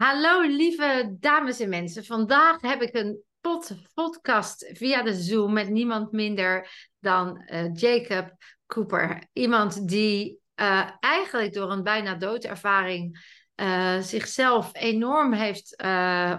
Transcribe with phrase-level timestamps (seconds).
[0.00, 2.04] Hallo lieve dames en mensen.
[2.04, 8.34] Vandaag heb ik een pod podcast via de Zoom met niemand minder dan uh, Jacob
[8.66, 9.28] Cooper.
[9.32, 13.18] Iemand die uh, eigenlijk door een bijna doodervaring
[13.56, 15.82] uh, zichzelf enorm heeft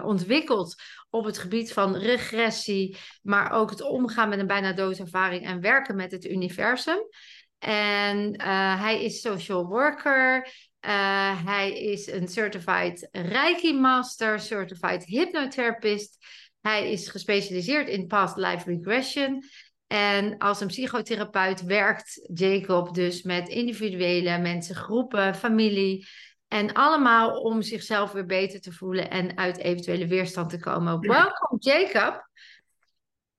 [0.04, 0.74] ontwikkeld
[1.10, 5.96] op het gebied van regressie, maar ook het omgaan met een bijna doodervaring en werken
[5.96, 6.98] met het universum.
[7.58, 8.40] En
[8.78, 10.48] hij is social worker.
[10.86, 16.16] Uh, hij is een certified Reiki Master, certified hypnotherapist.
[16.60, 19.42] Hij is gespecialiseerd in past life regression.
[19.86, 26.06] En als een psychotherapeut werkt Jacob dus met individuele mensen, groepen, familie.
[26.48, 31.00] En allemaal om zichzelf weer beter te voelen en uit eventuele weerstand te komen.
[31.00, 32.28] Welkom, Jacob.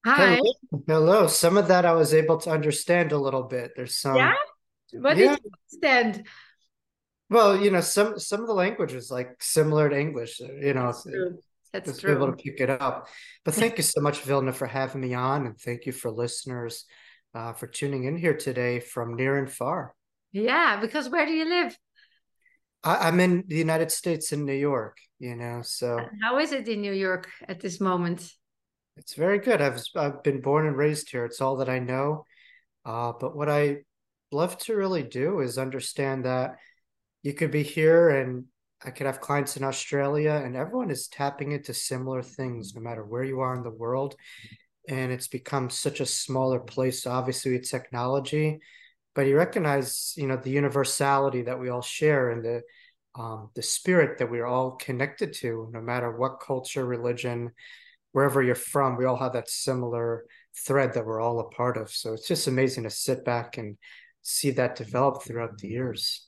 [0.01, 0.11] Hi.
[0.11, 0.55] Hello.
[0.85, 1.27] Hello.
[1.27, 3.75] Some of that I was able to understand a little bit.
[3.75, 4.15] There's some.
[4.15, 4.33] Yeah?
[4.89, 5.33] What yeah.
[5.33, 6.29] did you understand?
[7.33, 10.39] Well, you know, some some of the language is like similar to English.
[10.39, 11.39] You know, That's true.
[11.73, 12.13] That's true.
[12.13, 13.07] able to pick it up.
[13.43, 16.85] But thank you so much, Vilna, for having me on, and thank you for listeners
[17.33, 19.95] uh, for tuning in here today from near and far.
[20.31, 21.75] Yeah, because where do you live?
[22.83, 24.99] I, am in the United States in New York.
[25.17, 28.31] You know, so how is it in New York at this moment?
[28.95, 29.59] It's very good.
[29.59, 31.25] I've I've been born and raised here.
[31.25, 32.25] It's all that I know.
[32.85, 33.77] Uh, but what I
[34.31, 36.57] love to really do is understand that
[37.23, 38.45] you could be here and
[38.85, 43.03] I could have clients in Australia and everyone is tapping into similar things no matter
[43.03, 44.15] where you are in the world.
[44.89, 48.59] And it's become such a smaller place, obviously, with technology,
[49.15, 52.61] but you recognize, you know, the universality that we all share and the
[53.15, 57.51] um, the spirit that we're all connected to, no matter what culture, religion,
[58.11, 60.25] wherever you're from, we all have that similar
[60.65, 61.91] thread that we're all a part of.
[61.91, 63.77] So it's just amazing to sit back and
[64.23, 66.27] see that develop throughout the years.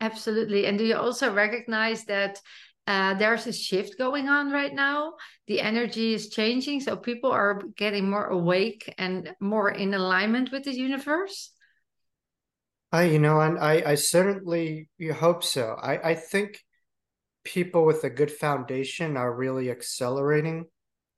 [0.00, 0.66] Absolutely.
[0.66, 2.40] And do you also recognize that
[2.86, 5.14] uh, there's a shift going on right now?
[5.46, 6.80] The energy is changing.
[6.80, 11.52] So people are getting more awake and more in alignment with the universe?
[12.92, 15.76] I, you know, and I, I certainly you hope so.
[15.80, 16.62] I, I think
[17.44, 20.66] people with a good foundation are really accelerating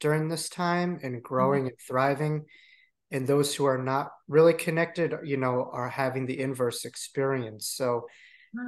[0.00, 1.69] during this time and growing mm-hmm.
[1.69, 2.44] and thriving.
[3.10, 7.69] And those who are not really connected, you know, are having the inverse experience.
[7.69, 8.06] So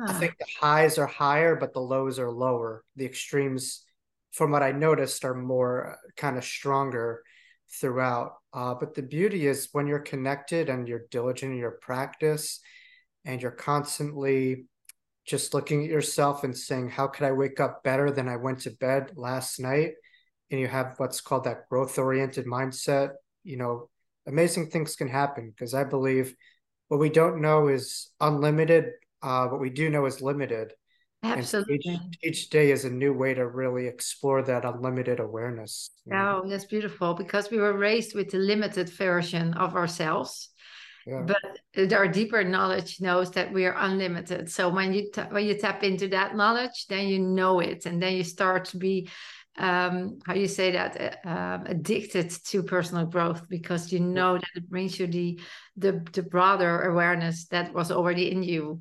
[0.07, 2.85] I think the highs are higher, but the lows are lower.
[2.97, 3.85] The extremes,
[4.33, 7.23] from what I noticed, are more uh, kind of stronger
[7.81, 8.33] throughout.
[8.53, 12.61] Uh, but the beauty is when you're connected and you're diligent in your practice
[13.25, 14.65] and you're constantly
[15.27, 18.61] just looking at yourself and saying, How could I wake up better than I went
[18.61, 19.93] to bed last night?
[20.51, 23.11] And you have what's called that growth oriented mindset,
[23.45, 23.91] you know,
[24.27, 26.35] amazing things can happen because I believe
[26.89, 28.93] what we don't know is unlimited
[29.23, 30.73] uh, what we do know is limited.
[31.23, 31.79] Absolutely.
[31.85, 35.91] Each, each, day is a new way to really explore that unlimited awareness.
[36.13, 40.51] Oh, that's beautiful because we were raised with the limited version of ourselves.
[41.07, 41.27] Yeah.
[41.27, 44.51] But our deeper knowledge knows that we are unlimited.
[44.51, 48.15] So when you when you tap into that knowledge, then you know it, and then
[48.15, 49.09] you start to be
[49.59, 54.71] um, how you say that uh, addicted to personal growth because you know that it
[54.71, 55.41] brings you the
[55.77, 58.81] the, the broader awareness that was already in you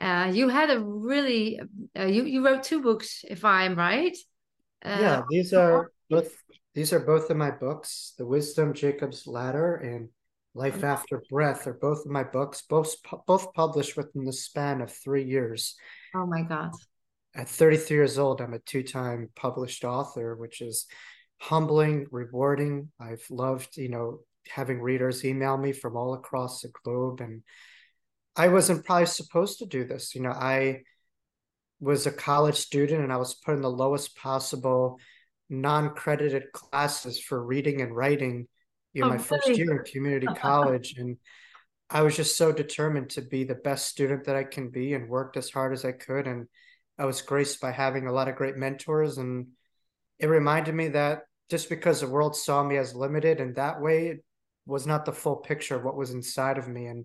[0.00, 1.60] uh, you had a really
[1.98, 4.16] uh, you you wrote two books if i'm right
[4.84, 6.32] uh, yeah these are both
[6.74, 10.08] these are both of my books the wisdom jacob's ladder and
[10.54, 12.94] life after breath are both of my books both
[13.26, 15.76] both published within the span of three years
[16.14, 16.70] oh my god
[17.34, 20.86] at 33 years old, I'm a two time published author, which is
[21.40, 22.90] humbling, rewarding.
[23.00, 27.20] I've loved, you know, having readers email me from all across the globe.
[27.20, 27.42] And
[28.36, 30.14] I wasn't probably supposed to do this.
[30.14, 30.82] You know, I
[31.80, 34.98] was a college student and I was put in the lowest possible
[35.48, 38.48] non credited classes for reading and writing,
[38.92, 39.26] you know, oh, my really?
[39.26, 40.94] first year in community college.
[40.98, 41.18] And
[41.90, 45.08] I was just so determined to be the best student that I can be and
[45.08, 46.26] worked as hard as I could.
[46.26, 46.48] And
[46.98, 49.48] I was graced by having a lot of great mentors, and
[50.18, 54.08] it reminded me that just because the world saw me as limited in that way,
[54.08, 54.24] it
[54.64, 56.86] was not the full picture of what was inside of me.
[56.86, 57.04] And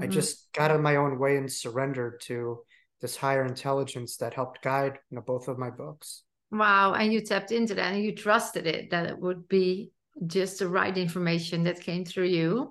[0.00, 0.04] mm-hmm.
[0.04, 2.60] I just got of my own way and surrendered to
[3.00, 6.22] this higher intelligence that helped guide you know, both of my books.
[6.50, 6.94] Wow.
[6.94, 9.90] And you tapped into that and you trusted it that it would be
[10.26, 12.70] just the right information that came through you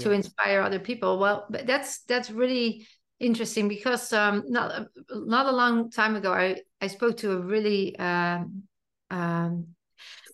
[0.00, 1.18] to inspire other people.
[1.18, 2.88] Well, but that's that's really
[3.20, 7.96] interesting because um, not not a long time ago, I I spoke to a really
[7.98, 8.64] um,
[9.10, 9.68] um,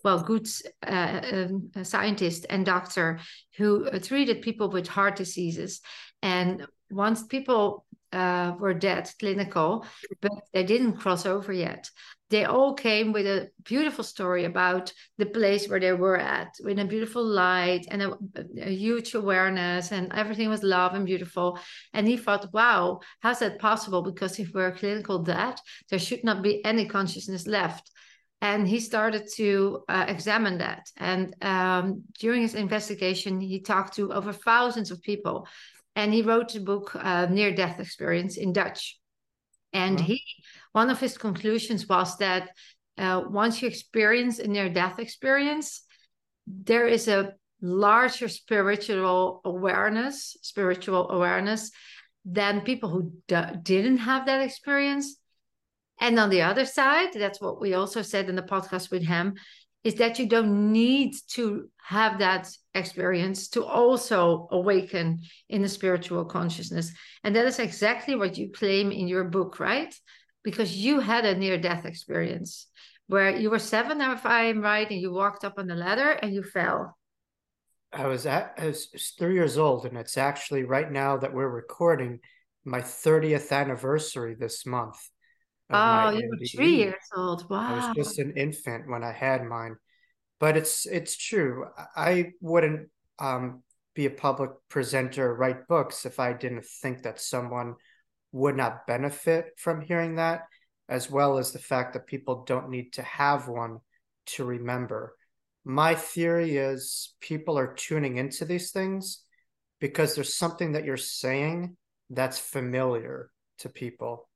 [0.03, 0.47] well good
[0.85, 3.19] uh, um, scientist and doctor
[3.57, 5.81] who uh, treated people with heart diseases,
[6.21, 9.85] and once people uh, were dead, clinical,
[10.21, 11.89] but they didn't cross over yet.
[12.29, 16.79] They all came with a beautiful story about the place where they were at, with
[16.79, 18.17] a beautiful light and a,
[18.61, 21.59] a huge awareness, and everything was love and beautiful.
[21.93, 24.01] And he thought, wow, how's that possible?
[24.01, 25.55] Because if we're clinical dead,
[25.89, 27.91] there should not be any consciousness left
[28.43, 34.11] and he started to uh, examine that and um, during his investigation he talked to
[34.11, 35.47] over thousands of people
[35.95, 38.99] and he wrote a book uh, near death experience in dutch
[39.73, 40.05] and wow.
[40.05, 40.21] he
[40.71, 42.49] one of his conclusions was that
[42.97, 45.83] uh, once you experience a near death experience
[46.47, 51.71] there is a larger spiritual awareness spiritual awareness
[52.25, 55.17] than people who d- didn't have that experience
[56.01, 59.35] and on the other side, that's what we also said in the podcast with him,
[59.83, 66.23] is that you don't need to have that experience to also awaken in the spiritual
[66.25, 66.91] consciousness.
[67.23, 69.93] And that is exactly what you claim in your book, right?
[70.43, 72.67] Because you had a near death experience
[73.07, 76.33] where you were seven, if I'm right, and you walked up on the ladder and
[76.33, 76.97] you fell.
[77.91, 78.87] I was at I was
[79.19, 82.19] three years old, and it's actually right now that we're recording
[82.63, 84.97] my 30th anniversary this month.
[85.73, 87.49] Oh, you were three years old.
[87.49, 87.75] Wow.
[87.75, 89.75] I was just an infant when I had mine.
[90.39, 91.65] But it's it's true.
[91.95, 92.89] I wouldn't
[93.19, 93.63] um,
[93.93, 97.75] be a public presenter, write books if I didn't think that someone
[98.31, 100.47] would not benefit from hearing that,
[100.89, 103.79] as well as the fact that people don't need to have one
[104.27, 105.15] to remember.
[105.63, 109.23] My theory is people are tuning into these things
[109.79, 111.77] because there's something that you're saying
[112.09, 113.29] that's familiar
[113.59, 114.27] to people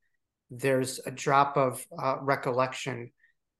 [0.60, 3.12] there's a drop of uh, recollection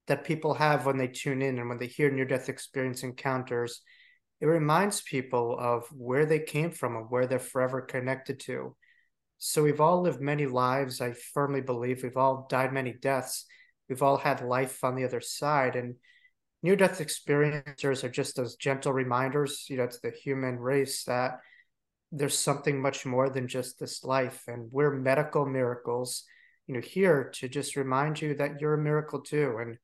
[0.08, 3.82] that people have when they tune in and when they hear near death experience encounters.
[4.40, 8.76] It reminds people of where they came from and where they're forever connected to.
[9.38, 11.02] So we've all lived many lives.
[11.02, 13.46] I firmly believe we've all died many deaths.
[13.90, 15.76] We've all had life on the other side.
[15.76, 15.96] And
[16.62, 21.40] near death experiencers are just those gentle reminders, you know, to the human race that
[22.12, 24.44] there's something much more than just this life.
[24.48, 26.24] And we're medical miracles
[26.68, 29.78] you know here to just remind you that you're a miracle too and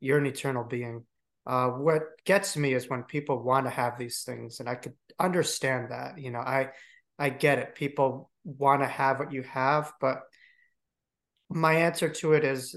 [0.00, 1.04] you're an eternal being.
[1.46, 4.92] Uh, what gets me is when people want to have these things and i could
[5.18, 6.68] understand that you know i
[7.18, 7.74] i get it.
[7.74, 10.20] People want to have what you have but
[11.50, 12.76] my answer to it is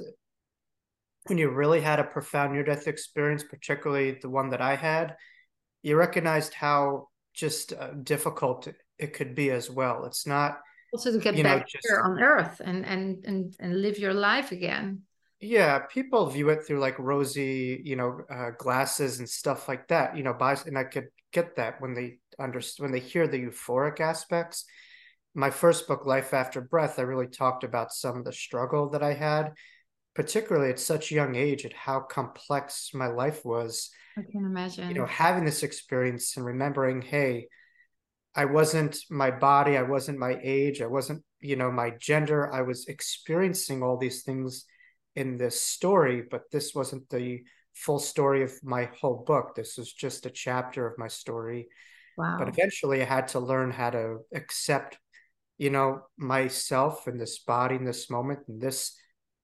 [1.27, 5.15] when you really had a profound near death experience particularly the one that i had
[5.83, 10.05] you recognized how just uh, difficult it could be as well.
[10.05, 10.59] It's not
[10.93, 14.13] also to get back know, just, here on earth and and and and live your
[14.13, 15.01] life again.
[15.39, 20.15] Yeah people view it through like rosy you know uh, glasses and stuff like that
[20.15, 23.41] you know by and i could get that when they understand when they hear the
[23.41, 24.65] euphoric aspects.
[25.33, 29.03] My first book life after breath i really talked about some of the struggle that
[29.03, 29.53] i had
[30.13, 33.89] particularly at such a young age at how complex my life was.
[34.17, 34.89] I can imagine.
[34.89, 37.47] You know having this experience and remembering hey
[38.35, 42.53] I wasn't my body, I wasn't my age, I wasn't, you know, my gender.
[42.53, 44.65] I was experiencing all these things
[45.15, 47.41] in this story, but this wasn't the
[47.73, 49.55] full story of my whole book.
[49.55, 51.67] This was just a chapter of my story.
[52.17, 52.37] Wow.
[52.39, 54.97] But eventually I had to learn how to accept,
[55.57, 58.39] you know, myself and this body in this moment.
[58.47, 58.97] And this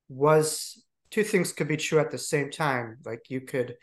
[0.10, 0.82] was
[1.12, 2.98] two things could be true at the same time.
[3.06, 3.76] Like you could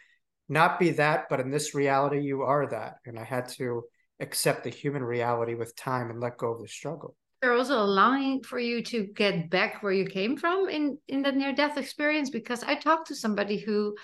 [0.49, 2.97] not be that, but in this reality, you are that.
[3.07, 3.83] And I had to
[4.21, 7.17] accept the human reality with time and let go of the struggle.
[7.43, 11.33] They're also allowing for you to get back where you came from in in the
[11.33, 13.95] near death experience because i talked to somebody who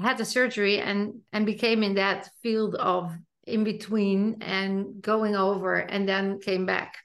[0.00, 3.12] had the surgery and and became in that field of
[3.46, 6.96] in between and going over and then came back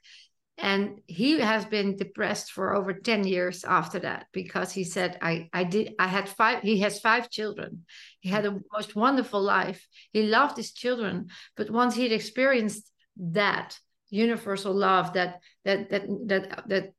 [0.60, 5.48] and he has been depressed for over 10 years after that because he said i
[5.52, 7.84] i did i had five he has five children
[8.20, 13.78] he had a most wonderful life he loved his children but once he'd experienced that
[14.10, 16.92] universal love that that that that that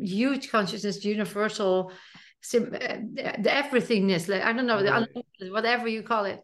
[0.00, 1.92] huge consciousness universal
[2.42, 3.00] sim, eh,
[3.38, 5.08] the everythingness like i don't know right.
[5.50, 6.40] whatever you call it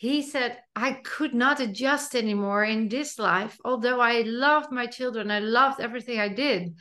[0.00, 5.30] he said, I could not adjust anymore in this life, although I loved my children,
[5.30, 6.74] I loved everything I did.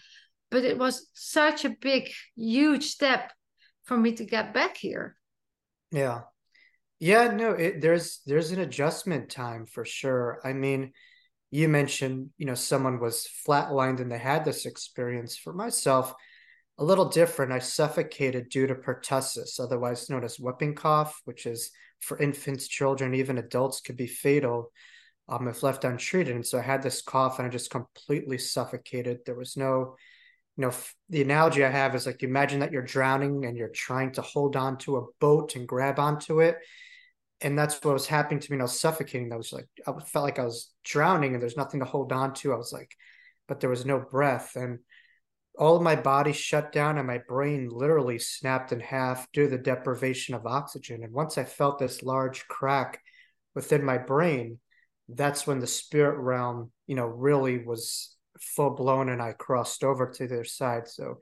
[0.50, 3.34] But it was such a big, huge step
[3.84, 5.18] for me to get back here.
[5.92, 6.22] Yeah.
[7.02, 10.40] Yeah, no, it, there's there's an adjustment time for sure.
[10.46, 10.94] I mean,
[11.52, 15.36] you mentioned, you know, someone was flatlined and they had this experience.
[15.36, 16.14] For myself,
[16.78, 17.52] a little different.
[17.52, 23.14] I suffocated due to pertussis, otherwise known as whooping cough, which is for infants, children,
[23.14, 24.72] even adults could be fatal
[25.28, 26.36] um, if left untreated.
[26.36, 29.20] And so I had this cough and I just completely suffocated.
[29.26, 29.96] There was no
[30.60, 30.74] you know,
[31.08, 34.22] the analogy I have is like you imagine that you're drowning and you're trying to
[34.22, 36.58] hold on to a boat and grab onto it.
[37.40, 38.56] And that's what was happening to me.
[38.56, 39.32] And I was suffocating.
[39.32, 42.34] I was like, I felt like I was drowning and there's nothing to hold on
[42.36, 42.52] to.
[42.52, 42.92] I was like,
[43.48, 44.58] but there was no breath.
[44.58, 44.80] And
[45.60, 49.50] all of my body shut down and my brain literally snapped in half due to
[49.50, 51.04] the deprivation of oxygen.
[51.04, 53.02] And once I felt this large crack
[53.54, 54.60] within my brain,
[55.10, 60.10] that's when the spirit realm, you know, really was full blown and I crossed over
[60.12, 60.88] to their side.
[60.88, 61.20] So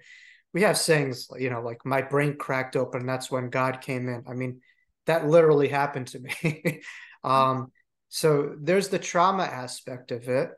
[0.54, 3.08] we have sayings, you know, like my brain cracked open.
[3.08, 4.24] that's when God came in.
[4.30, 4.62] I mean,
[5.08, 6.82] that literally happened to me.
[7.24, 7.72] um,
[8.10, 10.50] so there's the trauma aspect of it.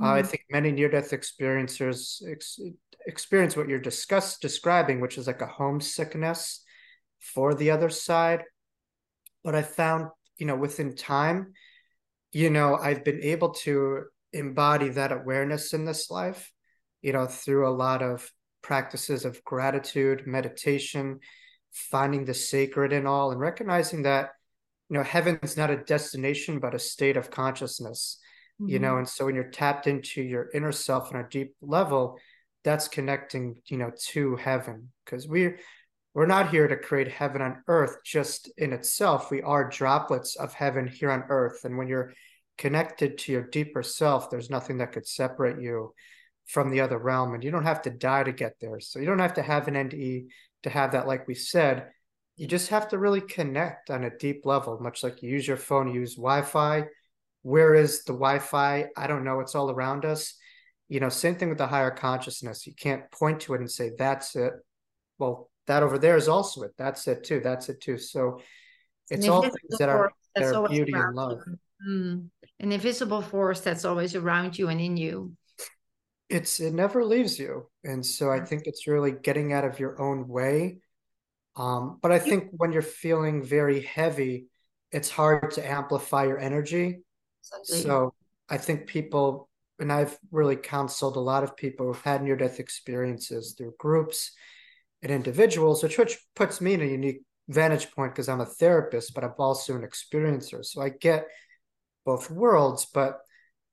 [0.00, 0.04] Mm-hmm.
[0.04, 2.58] Uh, I think many near death experiencers ex-
[3.06, 6.62] experience what you're discuss describing, which is like a homesickness
[7.20, 8.44] for the other side.
[9.44, 11.52] But I found, you know, within time,
[12.32, 16.52] you know, I've been able to embody that awareness in this life,
[17.02, 18.30] you know, through a lot of
[18.62, 21.20] practices of gratitude, meditation,
[21.72, 24.30] finding the sacred in all, and recognizing that,
[24.88, 28.18] you know, heaven is not a destination, but a state of consciousness,
[28.60, 28.68] mm-hmm.
[28.68, 28.90] you know.
[28.90, 28.98] Mm-hmm.
[28.98, 32.18] And so when you're tapped into your inner self on a deep level,
[32.62, 35.58] that's connecting, you know, to heaven because we're
[36.12, 39.30] we're not here to create heaven on earth just in itself.
[39.30, 41.64] We are droplets of heaven here on earth.
[41.64, 42.12] And when you're
[42.58, 45.94] connected to your deeper self, there's nothing that could separate you
[46.46, 47.34] from the other realm.
[47.34, 48.80] And you don't have to die to get there.
[48.80, 50.26] So you don't have to have an NDE
[50.64, 51.86] to have that, like we said.
[52.36, 55.56] You just have to really connect on a deep level, much like you use your
[55.56, 56.86] phone, you use Wi Fi.
[57.42, 58.86] Where is the Wi Fi?
[58.96, 59.40] I don't know.
[59.40, 60.34] It's all around us.
[60.88, 62.66] You know, same thing with the higher consciousness.
[62.66, 64.52] You can't point to it and say, that's it.
[65.18, 66.72] Well, that over there is also it.
[66.76, 67.40] That's it too.
[67.40, 67.96] That's it too.
[67.98, 68.40] So
[69.08, 71.38] it's all things that are, that are beauty and love.
[71.86, 72.30] Mm
[72.60, 75.32] an invisible force that's always around you and in you
[76.28, 80.00] it's it never leaves you and so i think it's really getting out of your
[80.00, 80.78] own way
[81.56, 84.46] um, but i think when you're feeling very heavy
[84.92, 87.00] it's hard to amplify your energy
[87.82, 88.14] so
[88.48, 92.60] i think people and i've really counseled a lot of people who've had near death
[92.60, 94.32] experiences through groups
[95.02, 99.14] and individuals which which puts me in a unique vantage point because i'm a therapist
[99.14, 101.26] but i'm also an experiencer so i get
[102.04, 103.20] both worlds, but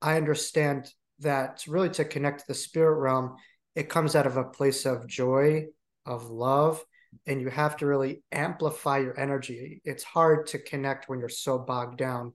[0.01, 3.35] I understand that really to connect to the spirit realm,
[3.75, 5.65] it comes out of a place of joy,
[6.05, 6.83] of love,
[7.25, 9.81] and you have to really amplify your energy.
[9.83, 12.33] It's hard to connect when you're so bogged down.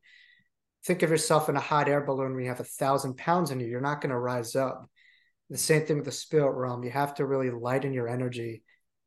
[0.85, 3.61] Think of yourself in a hot air balloon when you have a thousand pounds in
[3.61, 4.89] you, you're not going to rise up.
[5.49, 6.83] The same thing with the spirit realm.
[6.83, 8.63] You have to really lighten your energy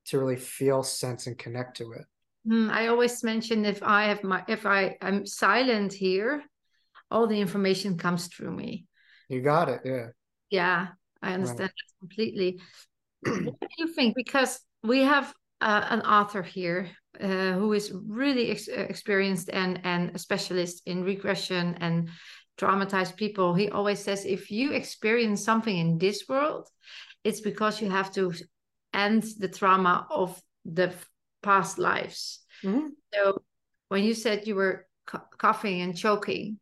[0.06, 2.06] to really feel, sense, and connect to it.
[2.48, 6.44] Mm, I always mention if I have my if I am silent here,
[7.10, 8.86] all the information comes through me.
[9.30, 9.82] You got it.
[9.84, 10.08] Yeah.
[10.52, 10.88] Yeah,
[11.22, 11.72] I understand right.
[11.72, 12.60] that completely.
[13.24, 14.16] what do you think?
[14.16, 16.92] Because we have uh, an author here
[17.22, 22.10] uh, who is really ex- uh, experienced and and a specialist in regression and
[22.58, 23.54] traumatized people.
[23.54, 26.68] He always says if you experience something in this world,
[27.24, 28.34] it's because you have to
[28.94, 30.94] end the trauma of the
[31.42, 32.40] past lives.
[32.64, 32.88] Mm-hmm.
[33.14, 33.42] So
[33.90, 34.88] when you said you were
[35.38, 36.60] coughing and choking,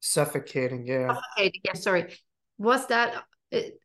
[0.00, 2.14] suffocating yeah suffocating yeah sorry
[2.58, 3.24] was that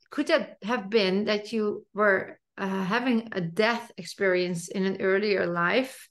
[0.09, 5.47] could that have been that you were uh, having a death experience in an earlier
[5.47, 6.07] life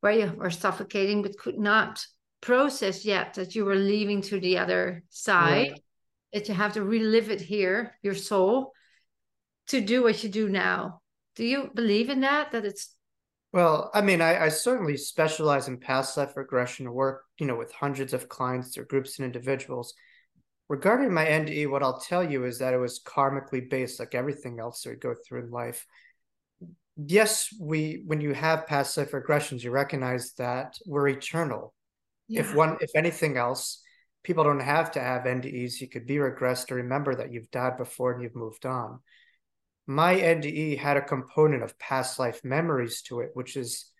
[0.00, 2.04] where you were suffocating but could not
[2.40, 5.80] process yet that you were leaving to the other side
[6.32, 8.72] that you have to relive it here your soul
[9.68, 11.00] to do what you do now
[11.36, 12.90] do you believe in that that it's
[13.52, 17.70] well, I mean, I, I, certainly specialize in past life regression work, you know, with
[17.70, 19.94] hundreds of clients or groups and individuals.
[20.68, 24.58] Regarding my NDE, what I'll tell you is that it was karmically based, like everything
[24.58, 25.86] else that we go through in life.
[26.96, 31.74] Yes, we when you have past life regressions, you recognize that we're eternal.
[32.28, 32.40] Yeah.
[32.40, 33.82] If one, if anything else,
[34.22, 35.80] people don't have to have NDEs.
[35.80, 39.00] You could be regressed to remember that you've died before and you've moved on
[39.86, 43.90] my NDE had a component of past life memories to it, which is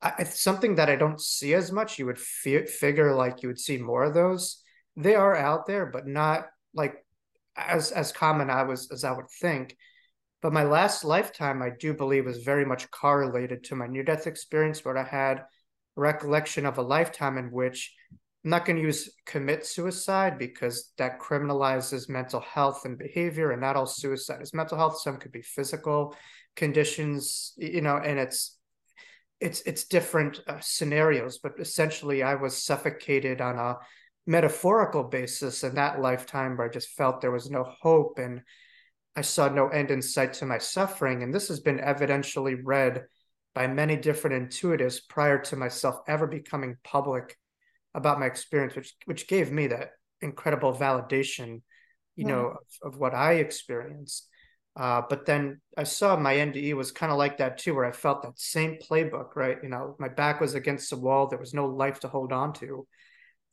[0.00, 1.98] I, something that I don't see as much.
[1.98, 4.61] You would fi- figure like you would see more of those.
[4.96, 7.04] They are out there, but not like
[7.56, 9.76] as as common I was as I would think.
[10.40, 14.26] But my last lifetime, I do believe, was very much correlated to my near death
[14.26, 15.44] experience, where I had
[15.94, 17.94] recollection of a lifetime in which
[18.44, 23.60] I'm not going to use commit suicide because that criminalizes mental health and behavior, and
[23.60, 25.00] not all suicide is mental health.
[25.00, 26.16] Some could be physical
[26.56, 28.58] conditions, you know, and it's
[29.40, 31.38] it's it's different uh, scenarios.
[31.38, 33.76] But essentially, I was suffocated on a
[34.26, 38.42] metaphorical basis in that lifetime where I just felt there was no hope and
[39.16, 41.22] I saw no end in sight to my suffering.
[41.22, 43.04] And this has been evidentially read
[43.54, 47.36] by many different intuitives prior to myself ever becoming public
[47.94, 49.90] about my experience, which which gave me that
[50.22, 51.60] incredible validation,
[52.16, 52.28] you yeah.
[52.28, 54.28] know, of, of, what I experienced.
[54.74, 57.92] Uh, but then I saw my NDE was kind of like that too, where I
[57.92, 59.58] felt that same playbook, right?
[59.62, 61.26] You know, my back was against the wall.
[61.26, 62.86] There was no life to hold on to.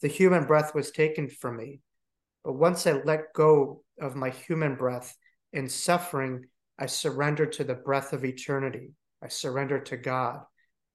[0.01, 1.82] The human breath was taken from me.
[2.44, 5.15] But once I let go of my human breath
[5.51, 6.46] in suffering,
[6.79, 8.94] I surrendered to the breath of eternity.
[9.22, 10.41] I surrender to God.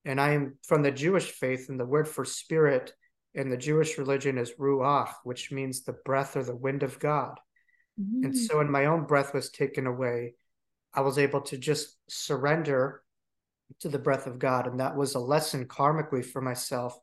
[0.06, 2.92] And I am from the Jewish faith, and the word for spirit
[3.34, 7.38] in the Jewish religion is ruach, which means the breath or the wind of God.
[8.00, 8.24] Mm-hmm.
[8.24, 10.34] And so when my own breath was taken away,
[10.94, 13.02] I was able to just surrender
[13.80, 14.66] to the breath of God.
[14.66, 16.96] And that was a lesson karmically for myself,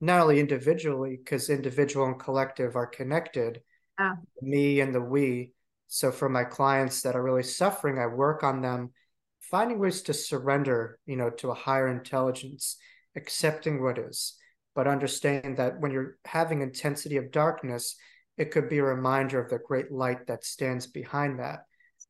[0.00, 3.62] not only individually, because individual and collective are connected,
[3.98, 4.14] yeah.
[4.42, 5.52] me and the we.
[5.88, 8.92] So for my clients that are really suffering, I work on them
[9.40, 12.76] finding ways to surrender, you know, to a higher intelligence,
[13.16, 14.36] accepting what is,
[14.74, 17.96] but understanding that when you're having intensity of darkness,
[18.36, 21.60] it could be a reminder of the great light that stands behind that.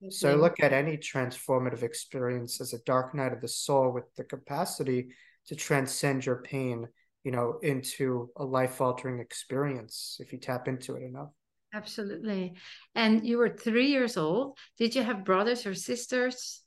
[0.03, 0.11] Mm-hmm.
[0.11, 4.05] So I look at any transformative experience as a dark night of the soul with
[4.17, 5.09] the capacity
[5.47, 6.89] to transcend your pain,
[7.27, 11.31] you know, into a life altering experience if you tap into it enough.
[11.75, 12.55] Absolutely.
[12.95, 14.57] And you were three years old.
[14.79, 16.63] Did you have brothers or sisters?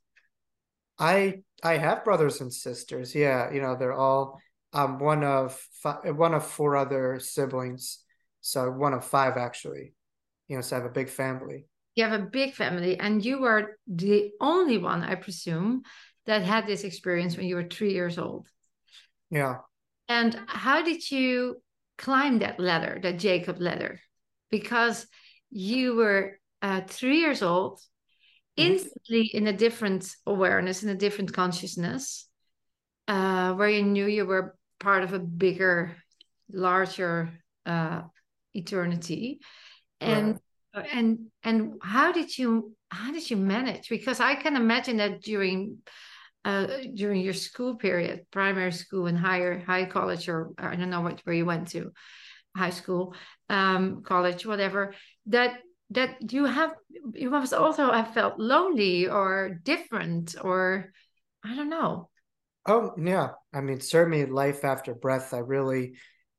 [1.00, 3.16] I I have brothers and sisters.
[3.16, 4.42] Yeah, you know, they're all
[4.74, 8.00] um one of five, one of four other siblings.
[8.42, 9.94] So one of five actually.
[10.50, 11.68] You know, so I have a big family.
[11.96, 15.84] You have a big family and you were the only one, I presume,
[16.26, 18.50] that had this experience when you were 3 years old.
[19.32, 19.60] Yeah.
[20.10, 21.62] And how did you
[21.98, 24.00] climb that ladder, that Jacob ladder?
[24.50, 25.08] Because
[25.52, 27.80] you were uh, 3 years old
[28.58, 28.72] Mm-hmm.
[28.72, 32.28] instantly in a different awareness, in a different consciousness,
[33.08, 35.96] uh, where you knew you were part of a bigger,
[36.52, 37.32] larger
[37.66, 38.02] uh,
[38.54, 39.40] eternity,
[40.02, 40.40] and
[40.76, 40.90] right.
[40.92, 43.90] and and how did you how did you manage?
[43.90, 45.78] Because I can imagine that during
[46.46, 51.02] uh, during your school period, primary school and higher high college, or I don't know
[51.02, 51.92] what where you went to,
[52.56, 53.14] high school,
[53.50, 54.94] um, college, whatever,
[55.28, 55.60] that
[55.92, 56.74] that you have
[57.14, 60.92] you must also have felt lonely or different or
[61.44, 62.10] i don't know.
[62.66, 63.30] Oh yeah.
[63.54, 65.96] I mean certainly life after breath i really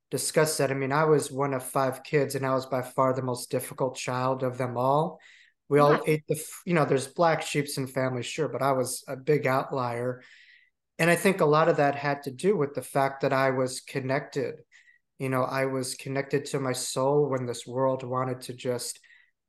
[0.09, 0.71] discussed that.
[0.71, 3.51] I mean i was one of five kids and i was by far the most
[3.51, 5.19] difficult child of them all
[5.71, 9.03] we all ate the you know there's black sheeps in families sure but i was
[9.07, 10.21] a big outlier.
[10.99, 13.49] And i think a lot of that had to do with the fact that i
[13.49, 14.55] was connected.
[15.17, 18.99] You know i was connected to my soul when this world wanted to just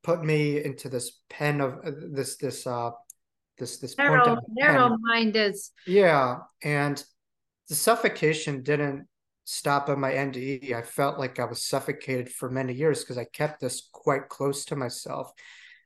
[0.04, 2.90] put me into this pen of uh, this this uh
[3.58, 5.56] this this narrow narrow minded
[5.86, 7.04] yeah and
[7.68, 9.08] the suffocation didn't
[9.44, 10.72] stop at my NDE.
[10.72, 14.64] I felt like I was suffocated for many years because I kept this quite close
[14.66, 15.32] to myself.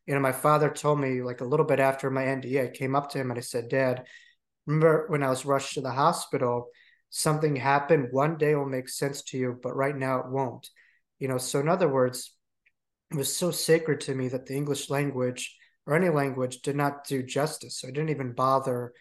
[0.07, 2.95] You know, my father told me like a little bit after my NDE, I came
[2.95, 4.05] up to him and I said, Dad,
[4.67, 6.69] remember when I was rushed to the hospital,
[7.11, 8.09] something happened.
[8.13, 10.69] One day will make sense to you, but right now it won't.
[11.19, 12.33] You know, so in other words,
[13.11, 17.07] it was so sacred to me that the English language or any language did not
[17.07, 17.81] do justice.
[17.81, 18.93] So I didn't even bother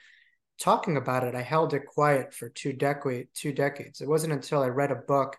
[0.60, 1.36] talking about it.
[1.36, 4.02] I held it quiet for two decade two decades.
[4.02, 5.38] It wasn't until I read a book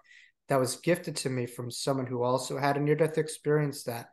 [0.49, 4.11] that was gifted to me from someone who also had a near death experience that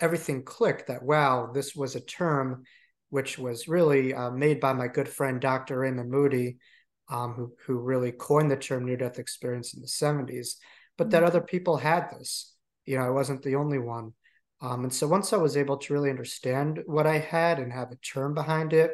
[0.00, 0.88] everything clicked.
[0.88, 2.64] That wow, this was a term
[3.10, 5.78] which was really uh, made by my good friend Dr.
[5.78, 6.58] Raymond Moody,
[7.08, 10.58] um, who who really coined the term near death experience in the seventies.
[10.98, 11.26] But that mm-hmm.
[11.26, 12.56] other people had this
[12.86, 14.14] you know, I wasn't the only one.
[14.62, 17.90] Um, and so once I was able to really understand what I had and have
[17.90, 18.92] a term behind it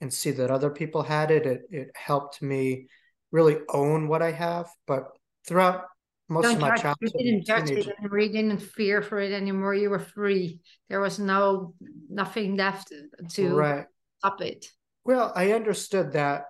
[0.00, 2.88] and see that other people had it, it, it helped me
[3.32, 4.68] really own what I have.
[4.86, 5.04] But
[5.46, 5.84] throughout
[6.28, 8.18] most Don't of my childhood, you didn't judge it anymore.
[8.18, 9.74] You didn't fear for it anymore.
[9.74, 10.60] You were free.
[10.88, 11.74] There was no
[12.10, 12.92] nothing left
[13.30, 13.86] to right.
[14.18, 14.66] stop it.
[15.04, 16.44] Well, I understood that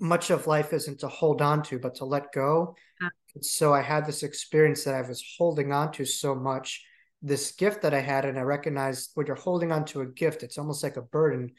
[0.00, 2.74] much of life isn't to hold on to, but to let go.
[3.02, 3.08] Uh,
[3.40, 6.84] so I had this experience that I was holding on to so much,
[7.22, 10.42] this gift that I had, and I recognized when you're holding on to a gift,
[10.42, 11.52] it's almost like a burden,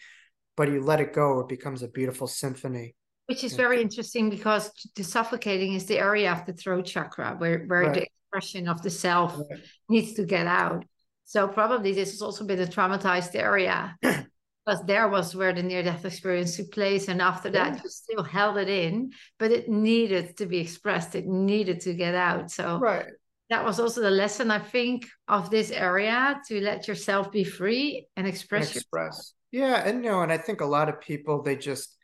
[0.55, 2.95] but you let it go, it becomes a beautiful symphony.
[3.27, 7.65] Which is very interesting because the suffocating is the area of the throat chakra where,
[7.65, 7.93] where right.
[7.93, 9.59] the expression of the self right.
[9.89, 10.85] needs to get out.
[11.25, 13.97] So probably this has also been a traumatized area.
[14.67, 17.07] because there was where the near death experience took place.
[17.07, 17.81] And after that, yeah.
[17.83, 22.15] you still held it in, but it needed to be expressed, it needed to get
[22.15, 22.51] out.
[22.51, 23.05] So, right.
[23.49, 28.07] that was also the lesson I think of this area to let yourself be free
[28.17, 28.75] and express.
[28.75, 29.33] Express.
[29.51, 31.96] Yeah, and you know, and I think a lot of people they just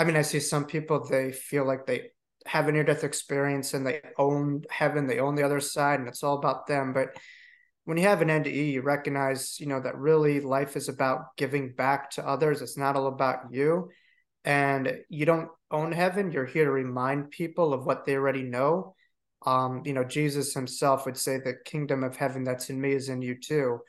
[0.00, 2.12] I mean, I see some people they feel like they
[2.46, 6.08] have a near death experience and they own heaven, they own the other side, and
[6.08, 6.94] it's all about them.
[6.94, 7.18] But
[7.84, 11.74] when you have an NDE, you recognize, you know, that really life is about giving
[11.74, 12.62] back to others.
[12.62, 13.90] It's not all about you.
[14.42, 16.32] And you don't own heaven.
[16.32, 18.94] You're here to remind people of what they already know.
[19.44, 23.10] Um, you know, Jesus himself would say the kingdom of heaven that's in me is
[23.10, 23.80] in you too.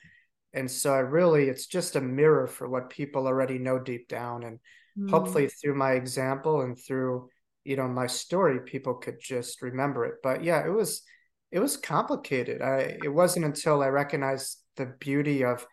[0.51, 4.43] And so I really it's just a mirror for what people already know deep down.
[4.43, 4.59] And
[5.01, 5.09] mm.
[5.09, 7.29] hopefully through my example and through
[7.63, 10.15] you know my story people could just remember it.
[10.23, 11.03] But yeah it was
[11.51, 12.61] it was complicated.
[12.61, 15.65] I it wasn't until i recognized the beauty of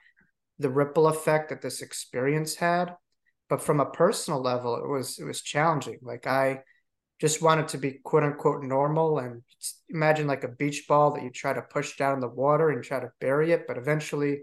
[0.59, 2.95] the ripple effect that this experience had.
[3.49, 5.99] But from a personal level it was it was challenging.
[6.03, 6.61] Like i
[7.21, 9.43] just wanted to be quote unquote normal and
[9.89, 12.85] imagine like a beach ball that you try to push down in the water and
[12.85, 14.41] try to bury it but eventually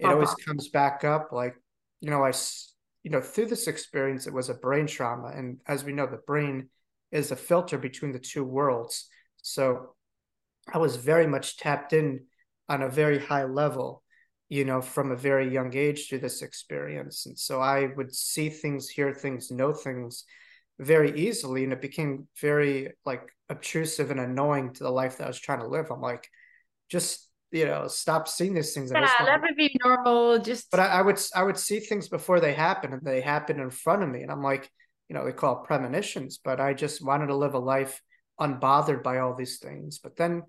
[0.00, 1.28] it always comes back up.
[1.32, 1.54] Like
[2.00, 2.32] you know i
[3.04, 5.28] you know, through this experience, it was a brain trauma.
[5.28, 6.70] And as we know, the brain
[7.12, 9.08] is a filter between the two worlds.
[9.42, 9.94] So
[10.72, 12.24] I was very much tapped in
[12.68, 14.02] on a very high level,
[14.48, 17.26] you know, from a very young age through this experience.
[17.26, 20.24] And so I would see things, hear things, know things
[20.78, 21.62] very easily.
[21.62, 25.60] And it became very like obtrusive and annoying to the life that I was trying
[25.60, 25.90] to live.
[25.90, 26.26] I'm like,
[26.88, 30.86] just you know stop seeing these things yeah let me be normal just but I,
[30.86, 34.08] I, would i would see things before they happen and they happen in front of
[34.08, 34.68] me and i'm like
[35.08, 38.02] you know they call it premonitions but i just wanted to live a life
[38.40, 39.98] unbothered by all these things.
[39.98, 40.42] But then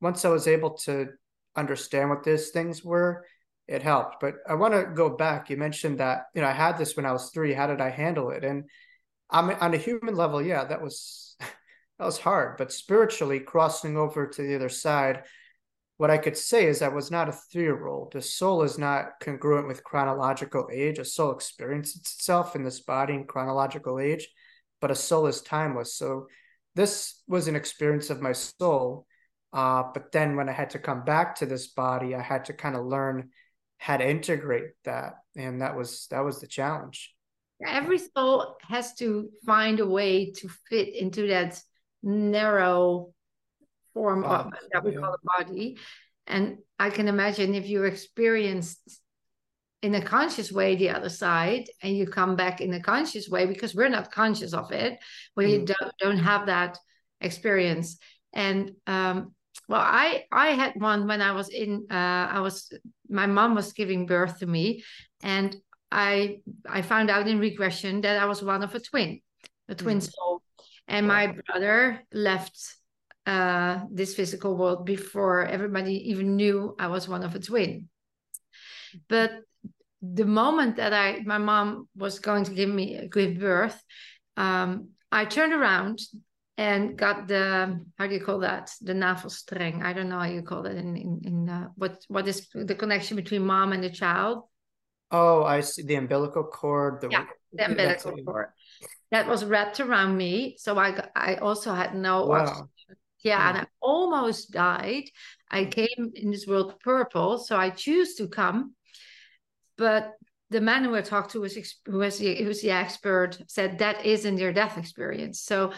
[0.00, 1.08] once i was able to
[1.56, 3.24] understand what these things were
[3.66, 4.16] it helped.
[4.20, 5.50] But i want to go back.
[5.50, 7.52] You mentioned that you know i had this when i was three.
[7.52, 8.44] How did i handle it?
[8.44, 8.64] And
[9.30, 12.56] i'm on a human level yeah that was that was hard.
[12.56, 15.24] But spiritually crossing over to the other side
[15.98, 18.12] what I could say is I was not a three year old.
[18.12, 20.98] The soul is not congruent with chronological age.
[20.98, 24.28] A soul experiences itself in this body in chronological age,
[24.80, 25.96] but a soul is timeless.
[25.96, 26.28] So
[26.76, 29.06] this was an experience of my soul.
[29.52, 32.52] Uh, but then when I had to come back to this body, I had to
[32.52, 33.30] kind of learn
[33.78, 35.14] how to integrate that.
[35.36, 37.12] And that was that was the challenge.
[37.66, 41.60] Every soul has to find a way to fit into that
[42.04, 43.12] narrow
[43.98, 45.00] form of that we yeah.
[45.00, 45.76] call a body.
[46.26, 49.00] And I can imagine if you experienced
[49.82, 53.46] in a conscious way the other side and you come back in a conscious way
[53.46, 54.98] because we're not conscious of it
[55.36, 55.66] we mm.
[55.66, 56.76] don't, don't have that
[57.20, 57.98] experience
[58.32, 59.32] and um,
[59.68, 62.72] well i i had one when i was in uh, i was
[63.08, 64.82] my mom was giving birth to me
[65.22, 65.54] and
[65.92, 69.20] i i found out in regression that i was one of a twin
[69.68, 70.10] a twin mm.
[70.10, 70.42] soul
[70.88, 72.58] and my brother left
[73.28, 77.88] uh, this physical world before everybody even knew I was one of a twin.
[79.06, 79.32] But
[80.00, 83.78] the moment that I, my mom was going to give me give birth,
[84.38, 85.98] um, I turned around
[86.56, 88.72] and got the how do you call that?
[88.80, 89.82] The navel string?
[89.82, 92.74] i don't know how you call it in in, in uh, what what is the
[92.74, 94.44] connection between mom and the child?
[95.10, 95.82] Oh i see.
[95.82, 98.48] The umbilical cord the, yeah the umbilical cord.
[99.10, 102.68] That was wrapped around me so i i also had no wow
[103.20, 105.04] yeah, and I almost died.
[105.50, 105.70] I mm.
[105.70, 108.74] came in this world purple, so I choose to come.
[109.76, 110.12] But
[110.50, 111.54] the man who I talked to was
[111.86, 115.40] who was the, who was the expert said that isn't their death experience.
[115.40, 115.72] So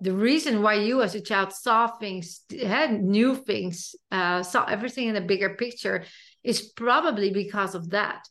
[0.00, 5.08] the reason why you as a child saw things, had new things, uh, saw everything
[5.08, 6.04] in a bigger picture,
[6.44, 8.28] is probably because of that.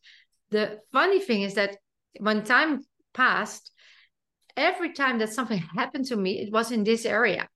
[0.51, 1.77] The funny thing is that
[2.19, 2.81] when time
[3.13, 3.71] passed,
[4.55, 7.47] every time that something happened to me, it was in this area.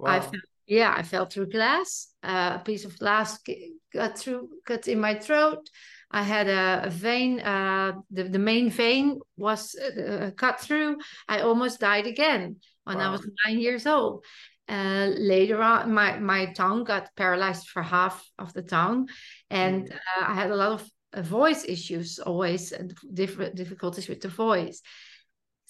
[0.00, 0.10] Wow.
[0.16, 2.08] I felt, yeah, I fell through glass.
[2.22, 3.38] Uh, a piece of glass
[3.92, 5.68] got through, cut in my throat.
[6.10, 10.96] I had a, a vein, uh, the, the main vein was uh, cut through.
[11.28, 13.08] I almost died again when wow.
[13.08, 14.24] I was nine years old.
[14.68, 19.08] Uh, later on, my, my tongue got paralyzed for half of the tongue,
[19.50, 19.92] and mm.
[19.92, 24.28] uh, I had a lot of uh, voice issues always, and different difficulties with the
[24.28, 24.80] voice.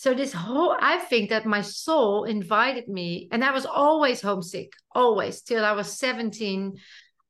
[0.00, 4.72] So this whole, I think that my soul invited me, and I was always homesick,
[4.94, 6.78] always till I was 17.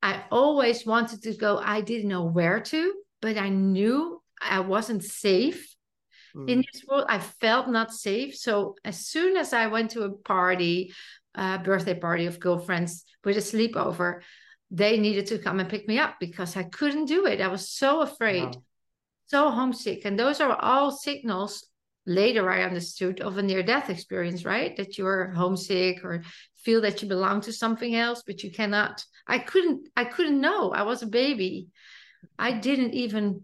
[0.00, 1.58] I always wanted to go.
[1.58, 5.74] I didn't know where to, but I knew I wasn't safe
[6.32, 6.48] mm.
[6.48, 7.06] in this world.
[7.08, 8.36] I felt not safe.
[8.36, 10.94] So as soon as I went to a party,
[11.34, 14.20] a birthday party of girlfriends with a sleepover,
[14.70, 17.40] they needed to come and pick me up because I couldn't do it.
[17.40, 18.62] I was so afraid, wow.
[19.26, 20.04] so homesick.
[20.04, 21.66] And those are all signals
[22.10, 24.76] later I understood of a near death experience, right?
[24.76, 26.22] That you're homesick or
[26.56, 29.04] feel that you belong to something else, but you cannot.
[29.26, 30.72] I couldn't, I couldn't know.
[30.72, 31.68] I was a baby.
[32.38, 33.42] I didn't even